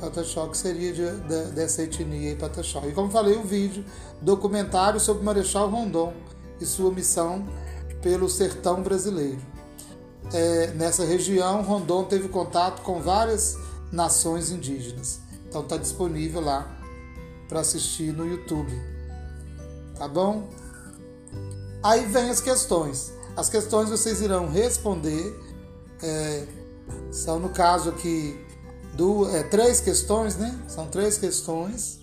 Pataxó 0.00 0.46
que 0.48 0.56
seria 0.56 0.92
de, 0.92 1.10
de, 1.20 1.52
dessa 1.52 1.82
etnia 1.82 2.30
aí, 2.30 2.36
Pataxó. 2.36 2.82
E 2.86 2.92
como 2.92 3.10
falei, 3.10 3.36
o 3.36 3.42
vídeo, 3.42 3.84
documentário 4.20 5.00
sobre 5.00 5.24
Marechal 5.24 5.70
Rondon 5.70 6.12
e 6.60 6.66
sua 6.66 6.90
missão 6.90 7.46
pelo 8.02 8.28
sertão 8.28 8.82
brasileiro. 8.82 9.40
É, 10.32 10.68
nessa 10.68 11.04
região, 11.04 11.62
Rondon 11.62 12.04
teve 12.04 12.28
contato 12.28 12.82
com 12.82 13.00
várias 13.00 13.56
nações 13.92 14.50
indígenas. 14.50 15.20
Então 15.48 15.62
está 15.62 15.76
disponível 15.76 16.40
lá 16.40 16.68
para 17.48 17.60
assistir 17.60 18.12
no 18.12 18.26
YouTube. 18.26 18.72
Tá 19.96 20.08
bom? 20.08 20.48
Aí 21.82 22.04
vem 22.06 22.30
as 22.30 22.40
questões. 22.40 23.12
As 23.36 23.48
questões 23.48 23.88
vocês 23.88 24.20
irão 24.20 24.50
responder. 24.50 25.40
É, 26.02 26.46
são 27.10 27.38
no 27.38 27.48
caso 27.48 27.90
aqui 27.90 28.38
duas, 28.94 29.34
é, 29.34 29.42
três 29.42 29.80
questões, 29.80 30.36
né? 30.36 30.58
São 30.68 30.86
três 30.88 31.16
questões, 31.18 32.00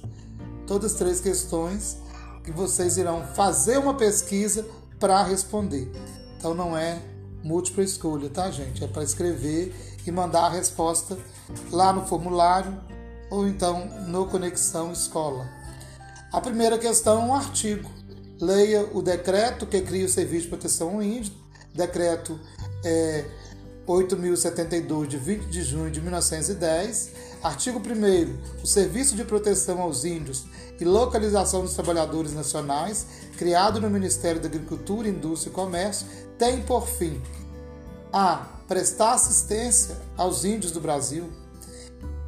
todas 0.66 0.94
três 0.94 1.20
questões 1.20 1.98
que 2.44 2.52
vocês 2.52 2.98
irão 2.98 3.26
fazer 3.36 3.78
uma 3.78 3.94
pesquisa 3.94 4.66
para 5.00 5.24
responder. 5.24 5.92
Então 6.38 6.54
não 6.54 6.78
é 6.78 7.02
múltipla 7.44 7.84
escolha, 7.84 8.30
tá, 8.30 8.50
gente? 8.50 8.84
É 8.84 8.88
para 8.88 9.04
escrever 9.04 9.76
e 10.06 10.12
mandar 10.12 10.46
a 10.46 10.50
resposta 10.50 11.18
lá 11.72 11.92
no 11.92 12.06
formulário 12.06 12.80
ou 13.30 13.48
então 13.48 13.86
no 14.08 14.26
Conexão 14.28 14.92
Escola. 14.92 15.48
A 16.32 16.42
primeira 16.42 16.78
questão 16.78 17.22
é 17.22 17.26
um 17.26 17.36
artigo. 17.36 17.90
Leia 18.40 18.90
o 18.94 19.02
decreto 19.02 19.66
que 19.66 19.82
cria 19.82 20.06
o 20.06 20.10
Serviço 20.10 20.44
de 20.44 20.50
Proteção 20.50 20.96
ao 20.96 21.04
Índio, 21.04 21.34
decreto 21.74 22.40
é, 22.84 23.26
8.072, 23.88 25.08
de 25.08 25.18
20 25.18 25.46
de 25.46 25.62
junho 25.62 25.92
de 25.92 26.02
1910. 26.02 27.12
Artigo 27.44 27.80
1. 27.80 28.62
O 28.64 28.68
Serviço 28.68 29.16
de 29.16 29.26
Proteção 29.26 29.82
aos 29.82 30.06
Índios 30.06 30.46
e 30.80 30.86
Localização 30.86 31.62
dos 31.62 31.74
Trabalhadores 31.74 32.34
Nacionais, 32.34 33.06
criado 33.38 33.82
no 33.82 33.90
Ministério 33.90 34.42
da 34.42 34.48
Agricultura, 34.48 35.08
Indústria 35.08 35.52
e 35.52 35.54
Comércio, 35.54 36.08
tem 36.38 36.62
por 36.62 36.88
fim 36.88 37.22
a. 38.12 38.50
Prestar 38.68 39.14
assistência 39.14 39.98
aos 40.18 40.46
índios 40.46 40.72
do 40.72 40.80
Brasil 40.80 41.30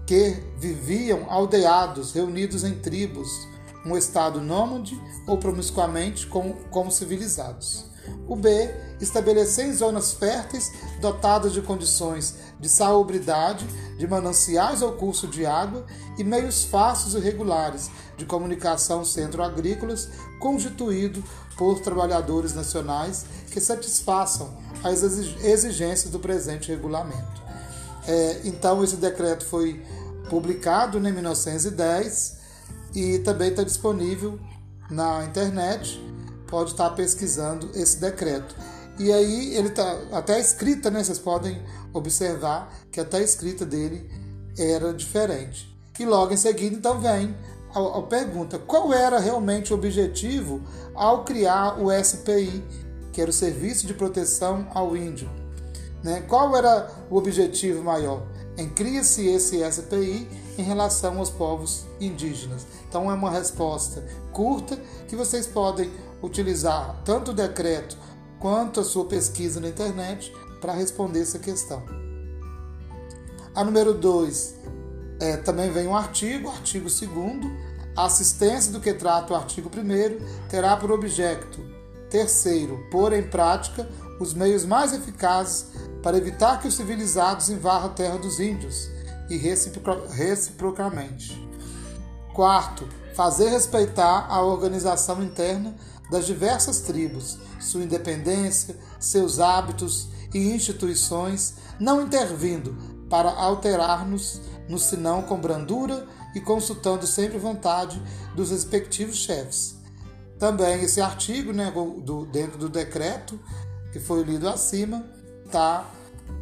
que 0.06 0.36
viviam 0.60 1.26
aldeados, 1.30 2.12
reunidos 2.12 2.64
em 2.64 2.76
tribos, 2.76 3.48
um 3.86 3.96
estado 3.98 4.42
nômade 4.42 5.00
ou 5.26 5.38
promiscuamente 5.38 6.28
como, 6.28 6.56
como 6.70 6.92
civilizados. 6.92 7.86
O 8.28 8.36
B. 8.36 8.70
Estabelecer 9.00 9.74
zonas 9.74 10.14
férteis 10.14 10.72
dotadas 11.02 11.52
de 11.52 11.62
condições 11.62 12.36
de 12.60 12.70
salubridade, 12.70 13.68
de 13.98 14.08
mananciais 14.08 14.82
ou 14.82 14.94
curso 14.94 15.28
de 15.28 15.46
água 15.46 15.86
e 16.18 16.24
meios 16.24 16.64
fáceis 16.64 17.14
e 17.14 17.20
regulares 17.20 17.92
de 18.18 18.26
comunicação 18.26 19.04
centro-agrícolas, 19.04 20.10
constituído 20.40 21.22
por 21.58 21.80
trabalhadores 21.80 22.54
nacionais 22.54 23.26
que 23.52 23.60
satisfaçam 23.60 24.50
as 24.84 25.04
exigências 25.04 26.12
do 26.12 26.20
presente 26.20 26.70
regulamento. 26.72 27.44
É, 28.08 28.42
então, 28.44 28.84
esse 28.84 28.98
decreto 28.98 29.46
foi 29.46 29.84
publicado 30.30 30.98
em 30.98 31.12
1910 31.12 32.38
e 32.94 33.20
também 33.20 33.50
está 33.50 33.64
disponível 33.64 34.40
na 34.90 35.26
internet. 35.26 36.02
Pode 36.48 36.72
estar 36.72 36.90
pesquisando 36.92 37.70
esse 37.74 38.00
decreto. 38.00 38.56
E 38.98 39.12
aí 39.12 39.56
ele 39.56 39.68
está 39.68 40.00
até 40.12 40.36
a 40.36 40.40
escrita, 40.40 40.90
né? 40.90 41.04
Vocês 41.04 41.20
podem 41.20 41.62
observar 41.94 42.74
que 42.92 43.00
até 43.00 43.18
a 43.18 43.22
escrita 43.22 43.66
dele 43.66 44.10
era 44.58 44.94
diferente. 44.94 45.76
E 46.00 46.06
logo 46.06 46.34
em 46.34 46.38
seguida, 46.38 46.76
então 46.76 47.00
vem 47.00 47.36
a, 47.74 48.00
a 48.00 48.02
pergunta: 48.04 48.58
qual 48.58 48.94
era 48.94 49.20
realmente 49.20 49.74
o 49.74 49.76
objetivo 49.76 50.62
ao 50.94 51.26
criar 51.26 51.82
o 51.82 51.92
SPI, 51.92 52.64
que 53.12 53.22
era 53.22 53.30
o 53.30 53.34
Serviço 53.34 53.86
de 53.86 53.94
Proteção 53.94 54.68
ao 54.74 54.96
Índio? 54.96 55.30
Né? 56.04 56.22
Qual 56.28 56.56
era 56.56 56.90
o 57.10 57.18
objetivo 57.18 57.84
maior? 57.84 58.24
Em 58.58 58.70
cria-se 58.70 59.28
esse 59.28 59.60
SPI 59.70 60.28
em 60.58 60.64
relação 60.64 61.18
aos 61.20 61.30
povos 61.30 61.86
indígenas. 62.00 62.66
Então 62.88 63.12
é 63.12 63.14
uma 63.14 63.30
resposta 63.30 64.04
curta 64.32 64.78
que 65.08 65.16
vocês 65.16 65.46
podem 65.46 65.92
utilizar 66.26 67.02
tanto 67.06 67.32
o 67.32 67.34
decreto 67.34 67.98
quanto 68.40 68.80
a 68.80 68.84
sua 68.84 69.06
pesquisa 69.06 69.60
na 69.60 69.70
internet 69.70 70.34
para 70.60 70.74
responder 70.74 71.22
essa 71.22 71.40
questão. 71.40 71.84
A 73.54 73.64
número 73.64 73.94
2 73.94 74.56
é, 75.20 75.38
também 75.38 75.72
vem 75.72 75.88
um 75.88 75.96
artigo, 75.96 76.50
artigo 76.50 76.90
2 76.90 77.06
a 77.96 78.06
assistência 78.06 78.74
do 78.74 78.82
que 78.82 78.94
trata 78.94 79.34
o 79.34 79.36
artigo 79.36 79.70
1 79.70 80.50
terá 80.50 80.76
por 80.76 80.92
objeto, 80.92 81.64
terceiro, 82.10 82.86
pôr 82.92 83.14
em 83.14 83.24
prática 83.24 83.88
os 84.20 84.34
meios 84.34 84.66
mais 84.66 84.92
eficazes 84.92 85.68
para 86.04 86.18
evitar 86.18 86.60
que 86.60 86.68
os 86.68 86.76
civilizados 86.76 87.50
invadam 87.50 87.88
a 87.88 87.94
terra 87.94 88.18
dos 88.18 88.40
índios 88.40 88.90
e 89.30 89.38
reciprocamente. 89.38 91.42
Quarto, 92.34 92.86
fazer 93.16 93.50
respeitar 93.50 94.28
a 94.30 94.42
organização 94.42 95.24
interna 95.24 95.74
das 96.10 96.26
diversas 96.26 96.82
tribos, 96.82 97.38
sua 97.60 97.84
independência, 97.84 98.76
seus 99.00 99.40
hábitos 99.40 100.10
e 100.34 100.52
instituições, 100.54 101.56
não 101.80 102.02
intervindo 102.02 102.76
para 103.10 103.32
alterar-nos, 103.32 104.42
no 104.68 104.80
senão 104.80 105.22
com 105.22 105.40
brandura 105.40 106.06
e 106.34 106.42
consultando 106.42 107.08
sempre 107.08 107.38
vontade 107.38 108.02
dos 108.36 108.52
respectivos 108.52 109.18
chefes. 109.18 109.76
Também 110.38 110.84
esse 110.84 111.00
artigo, 111.00 111.54
né, 111.54 111.72
do, 111.72 112.26
dentro 112.26 112.58
do 112.58 112.68
decreto 112.68 113.40
que 113.94 114.00
foi 114.00 114.24
lido 114.24 114.50
acima, 114.50 115.06
está 115.46 115.90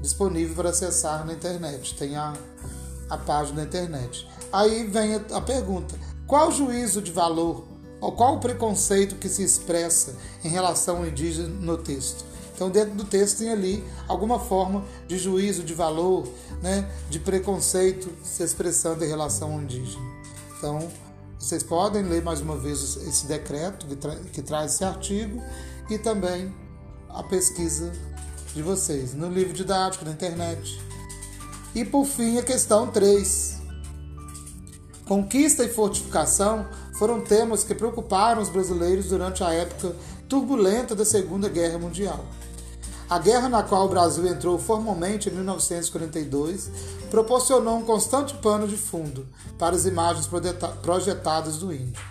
disponível 0.02 0.56
para 0.56 0.70
acessar 0.70 1.26
na 1.26 1.34
internet. 1.34 1.96
Tem 1.96 2.16
a, 2.16 2.34
a 3.10 3.18
página 3.18 3.58
da 3.58 3.64
internet. 3.64 4.28
Aí 4.52 4.88
vem 4.88 5.16
a, 5.16 5.38
a 5.38 5.42
pergunta: 5.42 5.96
qual 6.26 6.52
juízo 6.52 7.02
de 7.02 7.12
valor 7.12 7.73
qual 8.12 8.36
o 8.36 8.40
preconceito 8.40 9.16
que 9.16 9.30
se 9.30 9.44
expressa 9.44 10.16
em 10.44 10.50
relação 10.50 10.98
ao 10.98 11.08
indígena 11.08 11.48
no 11.48 11.78
texto? 11.78 12.26
Então, 12.54 12.70
dentro 12.70 12.94
do 12.96 13.04
texto 13.04 13.40
tem 13.40 13.50
ali 13.50 13.84
alguma 14.08 14.40
forma 14.40 14.86
de 15.08 15.18
juízo 15.18 15.64
de 15.64 15.74
valor, 15.74 16.28
né, 16.62 16.88
de 17.10 17.20
preconceito 17.20 18.12
se 18.24 18.44
expressando 18.44 19.04
em 19.04 19.08
relação 19.08 19.54
ao 19.54 19.62
indígena. 19.62 20.04
Então, 20.58 20.88
vocês 21.40 21.64
podem 21.64 22.04
ler 22.04 22.24
mais 22.24 22.42
uma 22.42 22.56
vez 22.56 22.96
esse 22.98 23.26
decreto 23.26 23.86
que, 23.86 23.96
tra 23.96 24.16
que 24.16 24.42
traz 24.42 24.76
esse 24.76 24.84
artigo 24.84 25.42
e 25.90 25.98
também 25.98 26.54
a 27.10 27.24
pesquisa 27.24 27.92
de 28.54 28.62
vocês 28.62 29.14
no 29.14 29.30
livro 29.30 29.54
didático, 29.54 30.06
na 30.06 30.12
internet. 30.12 30.80
E 31.76 31.84
por 31.84 32.06
fim, 32.06 32.38
a 32.38 32.44
questão 32.44 32.92
3. 32.92 33.62
Conquista 35.06 35.64
e 35.64 35.70
fortificação 35.70 36.66
foram 36.94 37.22
temas 37.22 37.64
que 37.64 37.76
preocuparam 37.76 38.42
os 38.42 38.50
brasileiros 38.50 39.08
durante 39.08 39.44
a 39.44 39.52
época 39.52 39.96
turbulenta 40.30 40.96
da 40.96 41.06
Segunda 41.06 41.50
Guerra 41.50 41.78
Mundial. 41.78 42.26
A 43.10 43.20
guerra 43.20 43.50
na 43.50 43.62
qual 43.62 43.86
o 43.86 43.90
Brasil 43.90 44.26
entrou 44.26 44.58
formalmente 44.58 45.30
em 45.30 45.34
1942 45.34 46.72
proporcionou 47.12 47.78
um 47.78 47.84
constante 47.84 48.34
pano 48.36 48.68
de 48.68 48.78
fundo 48.78 49.28
para 49.60 49.76
as 49.76 49.86
imagens 49.86 50.28
projetadas 50.82 51.58
do 51.58 51.72
índio. 51.72 52.02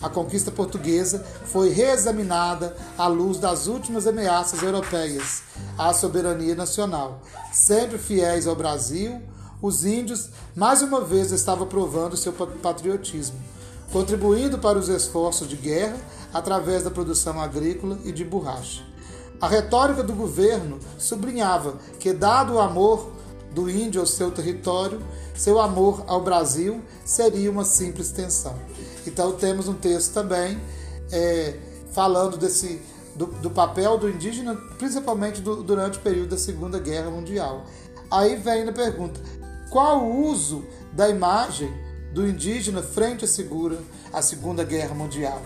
A 0.00 0.08
conquista 0.08 0.50
portuguesa 0.50 1.24
foi 1.44 1.70
reexaminada 1.70 2.76
à 2.96 3.08
luz 3.08 3.38
das 3.38 3.66
últimas 3.66 4.06
ameaças 4.06 4.62
europeias 4.62 5.42
à 5.76 5.92
soberania 5.92 6.54
nacional. 6.54 7.20
Sempre 7.52 7.98
fiéis 7.98 8.46
ao 8.46 8.54
Brasil, 8.54 9.20
os 9.60 9.84
índios 9.84 10.30
mais 10.54 10.82
uma 10.82 11.00
vez 11.00 11.32
estavam 11.32 11.66
provando 11.66 12.16
seu 12.16 12.32
patriotismo, 12.32 13.38
contribuindo 13.92 14.58
para 14.58 14.78
os 14.78 14.88
esforços 14.88 15.48
de 15.48 15.56
guerra 15.56 15.96
através 16.32 16.82
da 16.82 16.90
produção 16.90 17.40
agrícola 17.40 17.98
e 18.04 18.12
de 18.12 18.24
borracha. 18.24 18.82
A 19.40 19.48
retórica 19.48 20.02
do 20.02 20.12
governo 20.12 20.78
sublinhava 20.98 21.76
que, 21.98 22.12
dado 22.12 22.54
o 22.54 22.60
amor 22.60 23.12
do 23.52 23.70
índio 23.70 24.00
ao 24.00 24.06
seu 24.06 24.30
território, 24.30 25.00
seu 25.34 25.60
amor 25.60 26.02
ao 26.06 26.20
Brasil 26.20 26.82
seria 27.04 27.50
uma 27.50 27.64
simples 27.64 28.08
extensão. 28.08 28.54
Então 29.06 29.32
temos 29.32 29.68
um 29.68 29.74
texto 29.74 30.12
também 30.12 30.60
é, 31.10 31.56
falando 31.92 32.36
desse 32.36 32.82
do, 33.14 33.26
do, 33.26 33.50
papel 33.50 33.98
do 33.98 34.08
indígena, 34.08 34.54
principalmente 34.76 35.40
do, 35.40 35.62
durante 35.62 35.98
o 35.98 36.00
período 36.00 36.30
da 36.30 36.38
Segunda 36.38 36.78
Guerra 36.78 37.10
Mundial. 37.10 37.64
Aí 38.10 38.36
vem 38.36 38.68
a 38.68 38.72
pergunta: 38.72 39.20
qual 39.70 40.04
o 40.04 40.26
uso 40.26 40.64
da 40.92 41.08
imagem 41.08 41.72
do 42.12 42.26
indígena 42.26 42.82
frente 42.82 43.24
à, 43.24 43.28
segura, 43.28 43.78
à 44.12 44.22
Segunda 44.22 44.64
Guerra 44.64 44.94
Mundial 44.94 45.42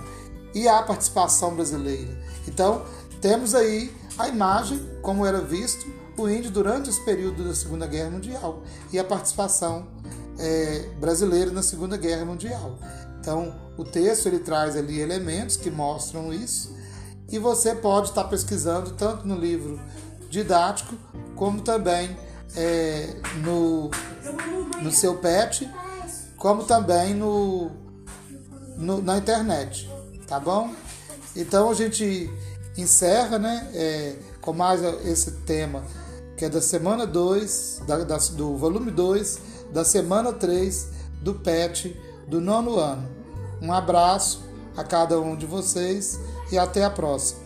e 0.55 0.69
à 0.69 0.83
participação 0.83 1.55
brasileira? 1.55 2.17
Então 2.47 2.85
temos 3.21 3.55
aí 3.55 3.95
a 4.19 4.29
imagem, 4.29 4.81
como 5.01 5.25
era 5.25 5.41
visto 5.41 5.87
o 6.17 6.29
índio 6.29 6.51
durante 6.51 6.91
esse 6.91 7.03
período 7.05 7.45
da 7.45 7.55
Segunda 7.55 7.87
Guerra 7.87 8.11
Mundial 8.11 8.63
e 8.93 8.99
a 8.99 9.05
participação 9.05 9.87
é, 10.39 10.89
brasileira 11.01 11.51
na 11.51 11.63
Segunda 11.63 11.97
Guerra 11.97 12.25
Mundial. 12.25 12.79
Então, 13.21 13.55
o 13.79 13.85
texto 13.85 14.27
ele 14.27 14.41
traz 14.41 14.77
ali 14.77 15.01
elementos 15.01 15.57
que 15.57 15.71
mostram 15.71 16.33
isso 16.33 16.75
e 17.31 17.39
você 17.39 17.75
pode 17.75 18.09
estar 18.09 18.25
pesquisando 18.25 18.91
tanto 18.93 19.27
no 19.27 19.37
livro 19.37 19.81
didático 20.29 20.95
como 21.37 21.61
também 21.61 22.17
é, 22.57 23.15
no, 23.43 23.91
no 24.83 24.91
seu 24.91 25.17
PET, 25.17 25.71
como 26.43 26.65
também 26.65 27.15
no, 27.15 27.71
no, 28.77 29.01
na 29.01 29.17
internet, 29.17 29.89
tá 30.27 30.41
bom? 30.41 30.75
Então 31.37 31.71
a 31.71 31.75
gente 31.75 32.29
encerra 32.77 33.39
né, 33.39 33.71
é, 33.73 34.17
com 34.41 34.53
mais 34.53 34.83
esse 35.07 35.31
tema, 35.47 35.85
que 36.37 36.45
é 36.45 36.49
da 36.49 36.61
semana 36.61 37.07
2, 37.07 37.83
da, 37.87 37.99
da, 37.99 38.17
do 38.17 38.57
volume 38.57 38.91
2, 38.91 39.39
da 39.73 39.85
semana 39.85 40.33
3 40.33 40.89
do 41.23 41.33
PET 41.33 41.97
do 42.27 42.41
nono 42.41 42.77
ano. 42.77 43.09
Um 43.61 43.73
abraço 43.73 44.43
a 44.77 44.83
cada 44.83 45.21
um 45.21 45.37
de 45.37 45.47
vocês 45.47 46.19
e 46.51 46.59
até 46.59 46.83
a 46.83 46.91
próxima. 46.91 47.41